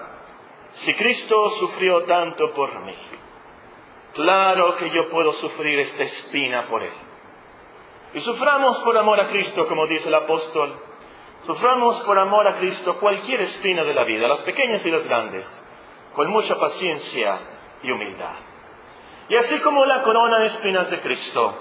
si 0.74 0.94
Cristo 0.96 1.50
sufrió 1.50 2.04
tanto 2.06 2.52
por 2.54 2.80
mí, 2.82 2.96
claro 4.16 4.76
que 4.76 4.90
yo 4.90 5.08
puedo 5.10 5.34
sufrir 5.34 5.80
esta 5.80 6.02
espina 6.02 6.68
por 6.68 6.82
Él. 6.82 6.94
Y 8.16 8.20
suframos 8.22 8.80
por 8.80 8.98
amor 8.98 9.20
a 9.20 9.28
Cristo, 9.28 9.68
como 9.68 9.86
dice 9.86 10.08
el 10.08 10.16
apóstol, 10.16 10.89
Suframos 11.46 12.02
por 12.02 12.18
amor 12.20 12.48
a 12.48 12.56
Cristo 12.56 13.00
cualquier 13.00 13.42
espina 13.42 13.84
de 13.84 13.94
la 13.94 14.04
vida, 14.04 14.28
las 14.28 14.42
pequeñas 14.42 14.86
y 14.86 14.92
las 14.92 15.08
grandes, 15.08 15.48
con 16.14 16.30
mucha 16.30 16.60
paciencia 16.60 17.40
y 17.82 17.92
humildad. 17.92 18.36
Y 19.30 19.36
así 19.36 19.60
como 19.60 19.86
la 19.86 20.02
corona 20.02 20.40
de 20.40 20.48
espinas 20.48 20.90
de 20.90 21.00
Cristo 21.00 21.58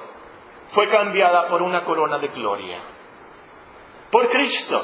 fue 0.73 0.89
cambiada 0.89 1.49
por 1.49 1.63
una 1.63 1.85
corona 1.85 2.19
de 2.19 2.29
gloria, 2.29 2.79
por 4.11 4.29
Cristo, 4.29 4.83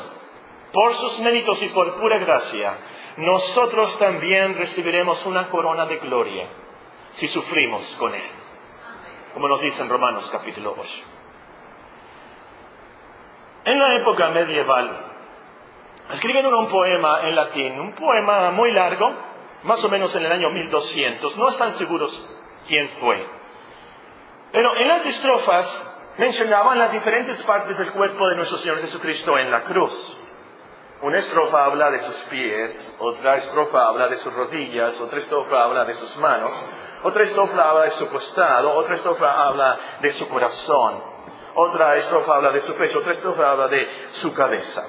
por 0.72 0.92
sus 0.92 1.20
méritos 1.20 1.62
y 1.62 1.68
por 1.68 1.94
pura 1.96 2.18
gracia, 2.18 2.74
nosotros 3.16 3.98
también 3.98 4.54
recibiremos 4.54 5.24
una 5.26 5.48
corona 5.48 5.86
de 5.86 5.98
gloria 5.98 6.46
si 7.12 7.28
sufrimos 7.28 7.84
con 7.98 8.14
Él, 8.14 8.30
como 9.32 9.48
nos 9.48 9.60
dice 9.60 9.82
en 9.82 9.88
Romanos 9.88 10.28
capítulo 10.30 10.74
8. 10.78 11.13
En 13.64 13.78
la 13.78 13.96
época 13.96 14.28
medieval, 14.28 14.90
escribieron 16.12 16.52
un 16.52 16.68
poema 16.68 17.22
en 17.22 17.34
latín, 17.34 17.80
un 17.80 17.92
poema 17.94 18.50
muy 18.50 18.70
largo, 18.72 19.10
más 19.62 19.82
o 19.82 19.88
menos 19.88 20.14
en 20.14 20.26
el 20.26 20.32
año 20.32 20.50
1200, 20.50 21.36
no 21.38 21.48
están 21.48 21.72
seguros 21.72 22.42
quién 22.68 22.90
fue. 23.00 23.26
Pero 24.52 24.76
en 24.76 24.86
las 24.86 25.06
estrofas 25.06 26.12
mencionaban 26.18 26.78
las 26.78 26.92
diferentes 26.92 27.42
partes 27.44 27.78
del 27.78 27.90
cuerpo 27.92 28.28
de 28.28 28.36
nuestro 28.36 28.58
Señor 28.58 28.80
Jesucristo 28.80 29.38
en 29.38 29.50
la 29.50 29.62
cruz. 29.64 30.20
Una 31.00 31.18
estrofa 31.18 31.64
habla 31.64 31.90
de 31.90 32.00
sus 32.00 32.16
pies, 32.24 32.96
otra 32.98 33.36
estrofa 33.36 33.88
habla 33.88 34.08
de 34.08 34.16
sus 34.18 34.32
rodillas, 34.34 35.00
otra 35.00 35.18
estrofa 35.18 35.56
habla 35.64 35.86
de 35.86 35.94
sus 35.94 36.14
manos, 36.18 36.52
otra 37.02 37.22
estrofa 37.22 37.68
habla 37.68 37.84
de 37.84 37.90
su 37.92 38.08
costado, 38.08 38.74
otra 38.74 38.94
estrofa 38.94 39.46
habla 39.46 39.78
de 40.00 40.12
su 40.12 40.28
corazón, 40.28 41.13
otra 41.54 41.96
estrofa 41.96 42.36
habla 42.36 42.52
de 42.52 42.60
su 42.62 42.74
pecho, 42.74 42.98
otra 42.98 43.12
estrofa 43.12 43.50
habla 43.50 43.68
de 43.68 43.88
su 44.10 44.32
cabeza. 44.32 44.82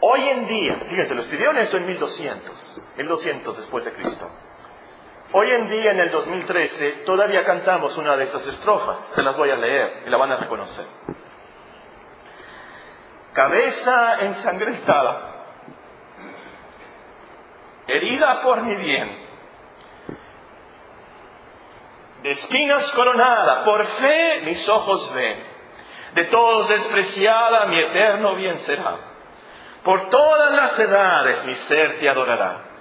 Hoy 0.00 0.28
en 0.28 0.46
día, 0.46 0.76
fíjense, 0.88 1.14
lo 1.14 1.22
escribieron 1.22 1.56
esto 1.58 1.76
en 1.76 1.86
1200, 1.86 2.82
1200 2.96 3.56
después 3.56 3.84
de 3.84 3.92
Cristo. 3.92 4.30
Hoy 5.32 5.50
en 5.50 5.68
día, 5.68 5.90
en 5.92 6.00
el 6.00 6.10
2013, 6.10 6.90
todavía 7.06 7.44
cantamos 7.44 7.96
una 7.96 8.16
de 8.16 8.24
esas 8.24 8.46
estrofas. 8.46 9.00
Se 9.14 9.22
las 9.22 9.36
voy 9.36 9.50
a 9.50 9.56
leer 9.56 10.04
y 10.06 10.10
la 10.10 10.16
van 10.16 10.30
a 10.30 10.36
reconocer. 10.36 10.84
Cabeza 13.32 14.20
ensangrentada, 14.20 15.46
herida 17.88 18.42
por 18.42 18.62
mi 18.62 18.76
bien, 18.76 19.24
de 22.22 22.30
espinas 22.30 22.92
coronada, 22.92 23.64
por 23.64 23.84
fe 23.84 24.42
mis 24.44 24.68
ojos 24.68 25.12
ven, 25.14 25.53
de 26.14 26.24
todos 26.24 26.68
despreciada 26.68 27.66
mi 27.66 27.80
eterno 27.80 28.34
bien 28.34 28.58
será. 28.58 28.96
Por 29.82 30.08
todas 30.08 30.52
las 30.52 30.78
edades 30.78 31.44
mi 31.44 31.54
ser 31.54 31.98
te 31.98 32.08
adorará 32.08 32.74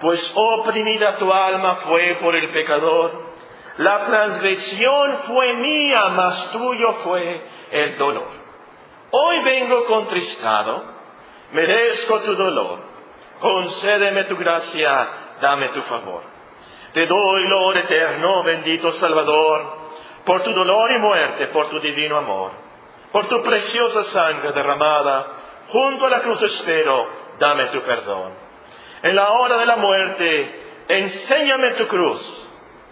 pues 0.00 0.32
oprimida 0.34 1.16
tu 1.18 1.32
alma 1.32 1.76
fue 1.76 2.16
por 2.20 2.34
el 2.36 2.50
pecador. 2.50 3.26
La 3.78 4.06
transgresión 4.06 5.18
fue 5.26 5.54
mía, 5.54 6.08
mas 6.10 6.50
tuyo 6.52 6.92
fue 7.04 7.42
el 7.70 7.98
dolor. 7.98 8.28
Hoy 9.10 9.42
vengo 9.44 9.84
contristado, 9.86 10.82
merezco 11.52 12.20
tu 12.20 12.34
dolor. 12.34 12.80
Concédeme 13.40 14.24
tu 14.24 14.36
gracia, 14.36 15.08
dame 15.40 15.68
tu 15.68 15.82
favor. 15.82 16.22
Te 16.92 17.06
doy 17.06 17.46
lo 17.46 17.74
eterno, 17.74 18.42
bendito 18.42 18.90
Salvador, 18.92 19.76
por 20.24 20.42
tu 20.42 20.52
dolor 20.52 20.90
y 20.92 20.98
muerte, 20.98 21.48
por 21.48 21.68
tu 21.68 21.78
divino 21.78 22.16
amor, 22.16 22.52
por 23.12 23.26
tu 23.26 23.42
preciosa 23.42 24.02
sangre 24.04 24.52
derramada, 24.52 25.26
junto 25.68 26.06
a 26.06 26.10
la 26.10 26.22
cruz 26.22 26.42
espero, 26.42 27.06
dame 27.38 27.66
tu 27.66 27.82
perdón 27.82 28.46
en 29.02 29.14
la 29.14 29.30
hora 29.30 29.58
de 29.58 29.66
la 29.66 29.76
muerte, 29.76 30.84
enséñame 30.88 31.74
tu 31.74 31.86
cruz. 31.86 32.42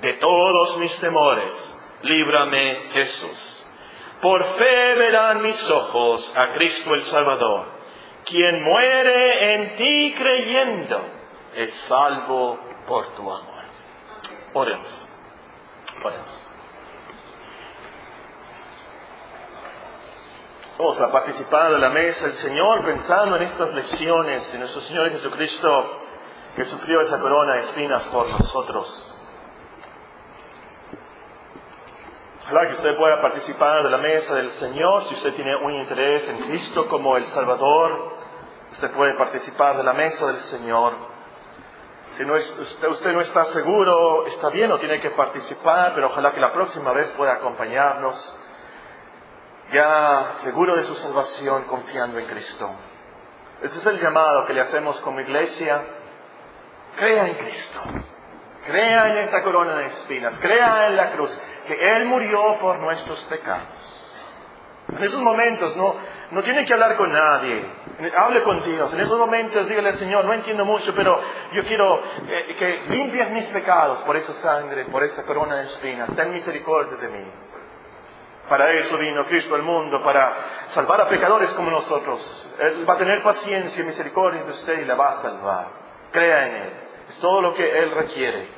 De 0.01 0.13
todos 0.15 0.77
mis 0.79 0.97
temores, 1.01 1.81
líbrame 2.03 2.77
Jesús. 2.93 3.67
Por 4.21 4.45
fe 4.45 4.95
verán 4.95 5.43
mis 5.43 5.71
ojos 5.71 6.37
a 6.37 6.49
Cristo 6.55 6.95
el 6.95 7.03
Salvador. 7.03 7.67
Quien 8.27 8.63
muere 8.63 9.55
en 9.55 9.77
ti 9.77 10.15
creyendo 10.17 11.01
es 11.55 11.71
salvo 11.89 12.59
por 12.87 13.09
tu 13.15 13.23
amor. 13.23 13.65
Oremos. 14.53 15.09
Oremos. 16.03 16.44
Vamos 20.77 21.01
a 21.01 21.13
participar 21.13 21.71
de 21.71 21.79
la 21.79 21.91
mesa 21.91 22.27
del 22.27 22.35
Señor 22.35 22.85
pensando 22.85 23.37
en 23.37 23.43
estas 23.43 23.73
lecciones 23.75 24.53
de 24.53 24.59
nuestro 24.59 24.81
Señor 24.81 25.09
Jesucristo 25.13 26.01
que 26.57 26.65
sufrió 26.65 27.01
esa 27.01 27.21
corona 27.21 27.55
de 27.55 27.61
espinas 27.61 28.03
por 28.05 28.29
nosotros. 28.29 29.17
Ojalá 32.43 32.67
que 32.67 32.73
usted 32.73 32.97
pueda 32.97 33.23
participar 33.23 33.85
de 33.85 33.91
la 33.91 33.99
mesa 33.99 34.35
del 34.35 34.51
Señor. 34.51 35.05
Si 35.05 35.15
usted 35.15 35.35
tiene 35.35 35.55
un 35.55 35.75
interés 35.75 36.29
en 36.29 36.39
Cristo 36.39 36.89
como 36.89 37.17
el 37.19 37.25
Salvador, 37.27 38.17
usted 38.73 38.91
puede 38.91 39.15
participar 39.15 39.77
de 39.77 39.85
la 39.85 39.93
mesa 39.93 40.27
del 40.27 40.39
Señor. 40.39 40.93
Si 42.17 42.25
usted, 42.25 42.89
usted, 42.89 43.13
no 43.13 43.21
está 43.21 43.45
seguro, 43.45 44.27
está 44.27 44.49
bien, 44.49 44.71
no 44.71 44.79
tiene 44.79 44.99
que 44.99 45.11
participar, 45.11 45.93
pero 45.95 46.09
ojalá 46.09 46.33
que 46.33 46.41
la 46.41 46.53
próxima 46.53 46.93
vez 46.93 47.13
pueda 47.13 47.35
acompañarnos, 47.35 48.44
ya 49.73 50.33
seguro 50.35 50.77
de 50.77 50.85
su 50.85 50.95
salvación, 50.95 51.65
confiando 51.65 52.19
en 52.19 52.27
Cristo. 52.27 52.71
Ese 53.63 53.79
es 53.79 53.87
el 53.87 54.01
llamado 54.01 54.45
que 54.47 54.53
le 54.53 54.61
hacemos 54.61 55.01
como 55.01 55.21
iglesia 55.21 55.83
Crea 56.97 57.27
en 57.27 57.35
Cristo. 57.35 57.81
Crea 58.67 59.09
en 59.11 59.19
esa 59.19 59.43
corona 59.43 59.77
de 59.77 59.87
espinas. 59.87 60.39
Crea 60.39 60.87
en 60.87 60.97
la 60.97 61.11
cruz. 61.11 61.39
Que 61.67 61.97
Él 61.97 62.07
murió 62.07 62.59
por 62.61 62.79
nuestros 62.79 63.21
pecados. 63.25 64.01
En 64.97 65.03
esos 65.03 65.21
momentos 65.21 65.77
no, 65.77 65.95
no 66.31 66.43
tiene 66.43 66.65
que 66.65 66.73
hablar 66.73 66.97
con 66.97 67.13
nadie. 67.13 67.65
Hable 68.17 68.43
con 68.43 68.63
Dios. 68.63 68.93
En 68.93 69.01
esos 69.01 69.19
momentos 69.19 69.69
dígale, 69.69 69.93
Señor, 69.95 70.25
no 70.25 70.33
entiendo 70.33 70.65
mucho, 70.65 70.95
pero 70.95 71.21
yo 71.53 71.65
quiero 71.65 72.01
eh, 72.29 72.55
que 72.57 72.83
limpies 72.95 73.31
mis 73.31 73.47
pecados 73.49 74.03
por 74.03 74.17
esa 74.17 74.33
sangre, 74.35 74.85
por 74.87 75.03
esa 75.05 75.25
corona 75.25 75.57
de 75.57 75.65
espinas. 75.65 76.15
Ten 76.15 76.33
misericordia 76.33 76.97
de 76.99 77.09
mí. 77.09 77.25
Para 78.49 78.73
eso 78.73 78.99
vino 78.99 79.25
Cristo 79.27 79.55
al 79.55 79.63
mundo, 79.63 80.03
para 80.03 80.35
salvar 80.69 81.01
a 81.01 81.09
pecadores 81.09 81.51
como 81.51 81.71
nosotros. 81.71 82.55
Él 82.59 82.89
va 82.89 82.95
a 82.95 82.99
tener 82.99 83.23
paciencia 83.23 83.83
y 83.83 83.87
misericordia 83.87 84.43
de 84.43 84.51
usted 84.51 84.81
y 84.81 84.85
la 84.85 84.95
va 84.95 85.09
a 85.09 85.23
salvar. 85.23 85.67
Crea 86.13 86.47
en 86.47 86.57
Él. 86.57 86.73
Es 87.09 87.19
todo 87.19 87.41
lo 87.41 87.55
que 87.55 87.79
Él 87.79 87.91
requiere. 87.93 88.49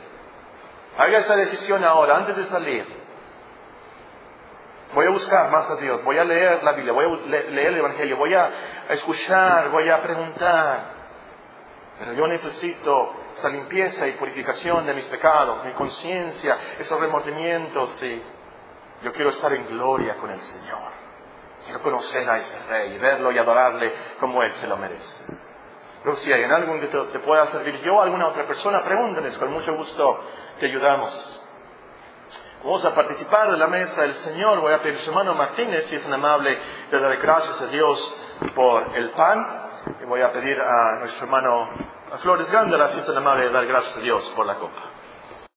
Haga 0.99 1.19
esa 1.19 1.37
decisión 1.37 1.85
ahora, 1.85 2.17
antes 2.17 2.37
de 2.37 2.45
salir. 2.47 2.87
Voy 4.95 5.07
a 5.07 5.11
buscar 5.11 5.51
más 5.51 5.69
a 5.71 5.77
Dios, 5.77 6.03
voy 6.05 6.19
a 6.19 6.25
leer 6.25 6.63
la 6.63 6.73
Biblia, 6.73 6.93
voy 6.93 7.05
a 7.05 7.27
leer 7.27 7.69
el 7.69 7.79
Evangelio, 7.79 8.17
voy 8.17 8.35
a 8.35 8.51
escuchar, 8.89 9.69
voy 9.71 9.91
a 9.91 10.01
preguntar. 10.01 10.97
Pero 11.99 12.13
yo 12.13 12.27
necesito 12.27 13.15
esa 13.35 13.49
limpieza 13.49 14.07
y 14.07 14.13
purificación 14.13 14.87
de 14.87 14.95
mis 14.95 15.07
pecados, 15.07 15.65
mi 15.65 15.73
conciencia, 15.73 16.57
esos 16.79 17.01
remordimientos. 17.01 18.03
Y 18.03 18.23
yo 19.03 19.13
quiero 19.13 19.31
estar 19.31 19.53
en 19.53 19.67
gloria 19.67 20.17
con 20.17 20.31
el 20.31 20.41
Señor. 20.41 20.97
Quiero 21.65 21.81
conocer 21.81 22.29
a 22.29 22.39
ese 22.39 22.59
Rey, 22.69 22.99
verlo 22.99 23.33
y 23.33 23.39
adorarle 23.39 23.93
como 24.21 24.43
Él 24.43 24.53
se 24.53 24.67
lo 24.67 24.77
merece. 24.77 25.25
Pero 26.03 26.17
si 26.17 26.33
hay 26.33 26.45
en 26.45 26.53
algo 26.53 26.79
que 26.79 26.87
te, 26.87 27.19
pueda 27.19 27.47
servir 27.47 27.81
yo 27.83 28.01
alguna 28.01 28.29
otra 28.29 28.47
persona, 28.47 28.83
pregúntenes, 28.85 29.37
con 29.39 29.53
mucho 29.53 29.75
gusto 29.75 30.21
te 30.61 30.67
ayudamos. 30.67 31.43
Vamos 32.63 32.85
a 32.85 32.95
participar 32.95 33.51
de 33.51 33.59
la 33.59 33.67
mesa 33.67 34.03
del 34.03 34.15
Señor. 34.15 34.61
Voy 34.61 34.73
a 34.73 34.81
pedir 34.81 34.97
a 34.97 35.01
su 35.01 35.11
hermano 35.11 35.35
Martínez, 35.35 35.87
si 35.87 35.97
es 35.97 36.03
tan 36.03 36.13
amable, 36.13 36.59
de 36.91 37.01
darle 37.01 37.17
gracias 37.17 37.61
a 37.61 37.67
Dios 37.67 38.23
por 38.55 38.97
el 38.97 39.11
pan. 39.11 39.67
Y 40.03 40.05
voy 40.05 40.21
a 40.21 40.33
pedir 40.33 40.61
a 40.61 40.99
nuestro 41.01 41.27
hermano 41.27 41.71
Flores 42.19 42.51
Gándara, 42.51 42.89
si 42.89 43.01
es 43.01 43.07
tan 43.07 43.17
amable, 43.17 43.45
de 43.45 43.51
dar 43.51 43.67
gracias 43.67 43.97
a 43.97 44.01
Dios 44.01 44.33
por 44.37 44.47
la 44.47 44.55
copa. 44.55 44.96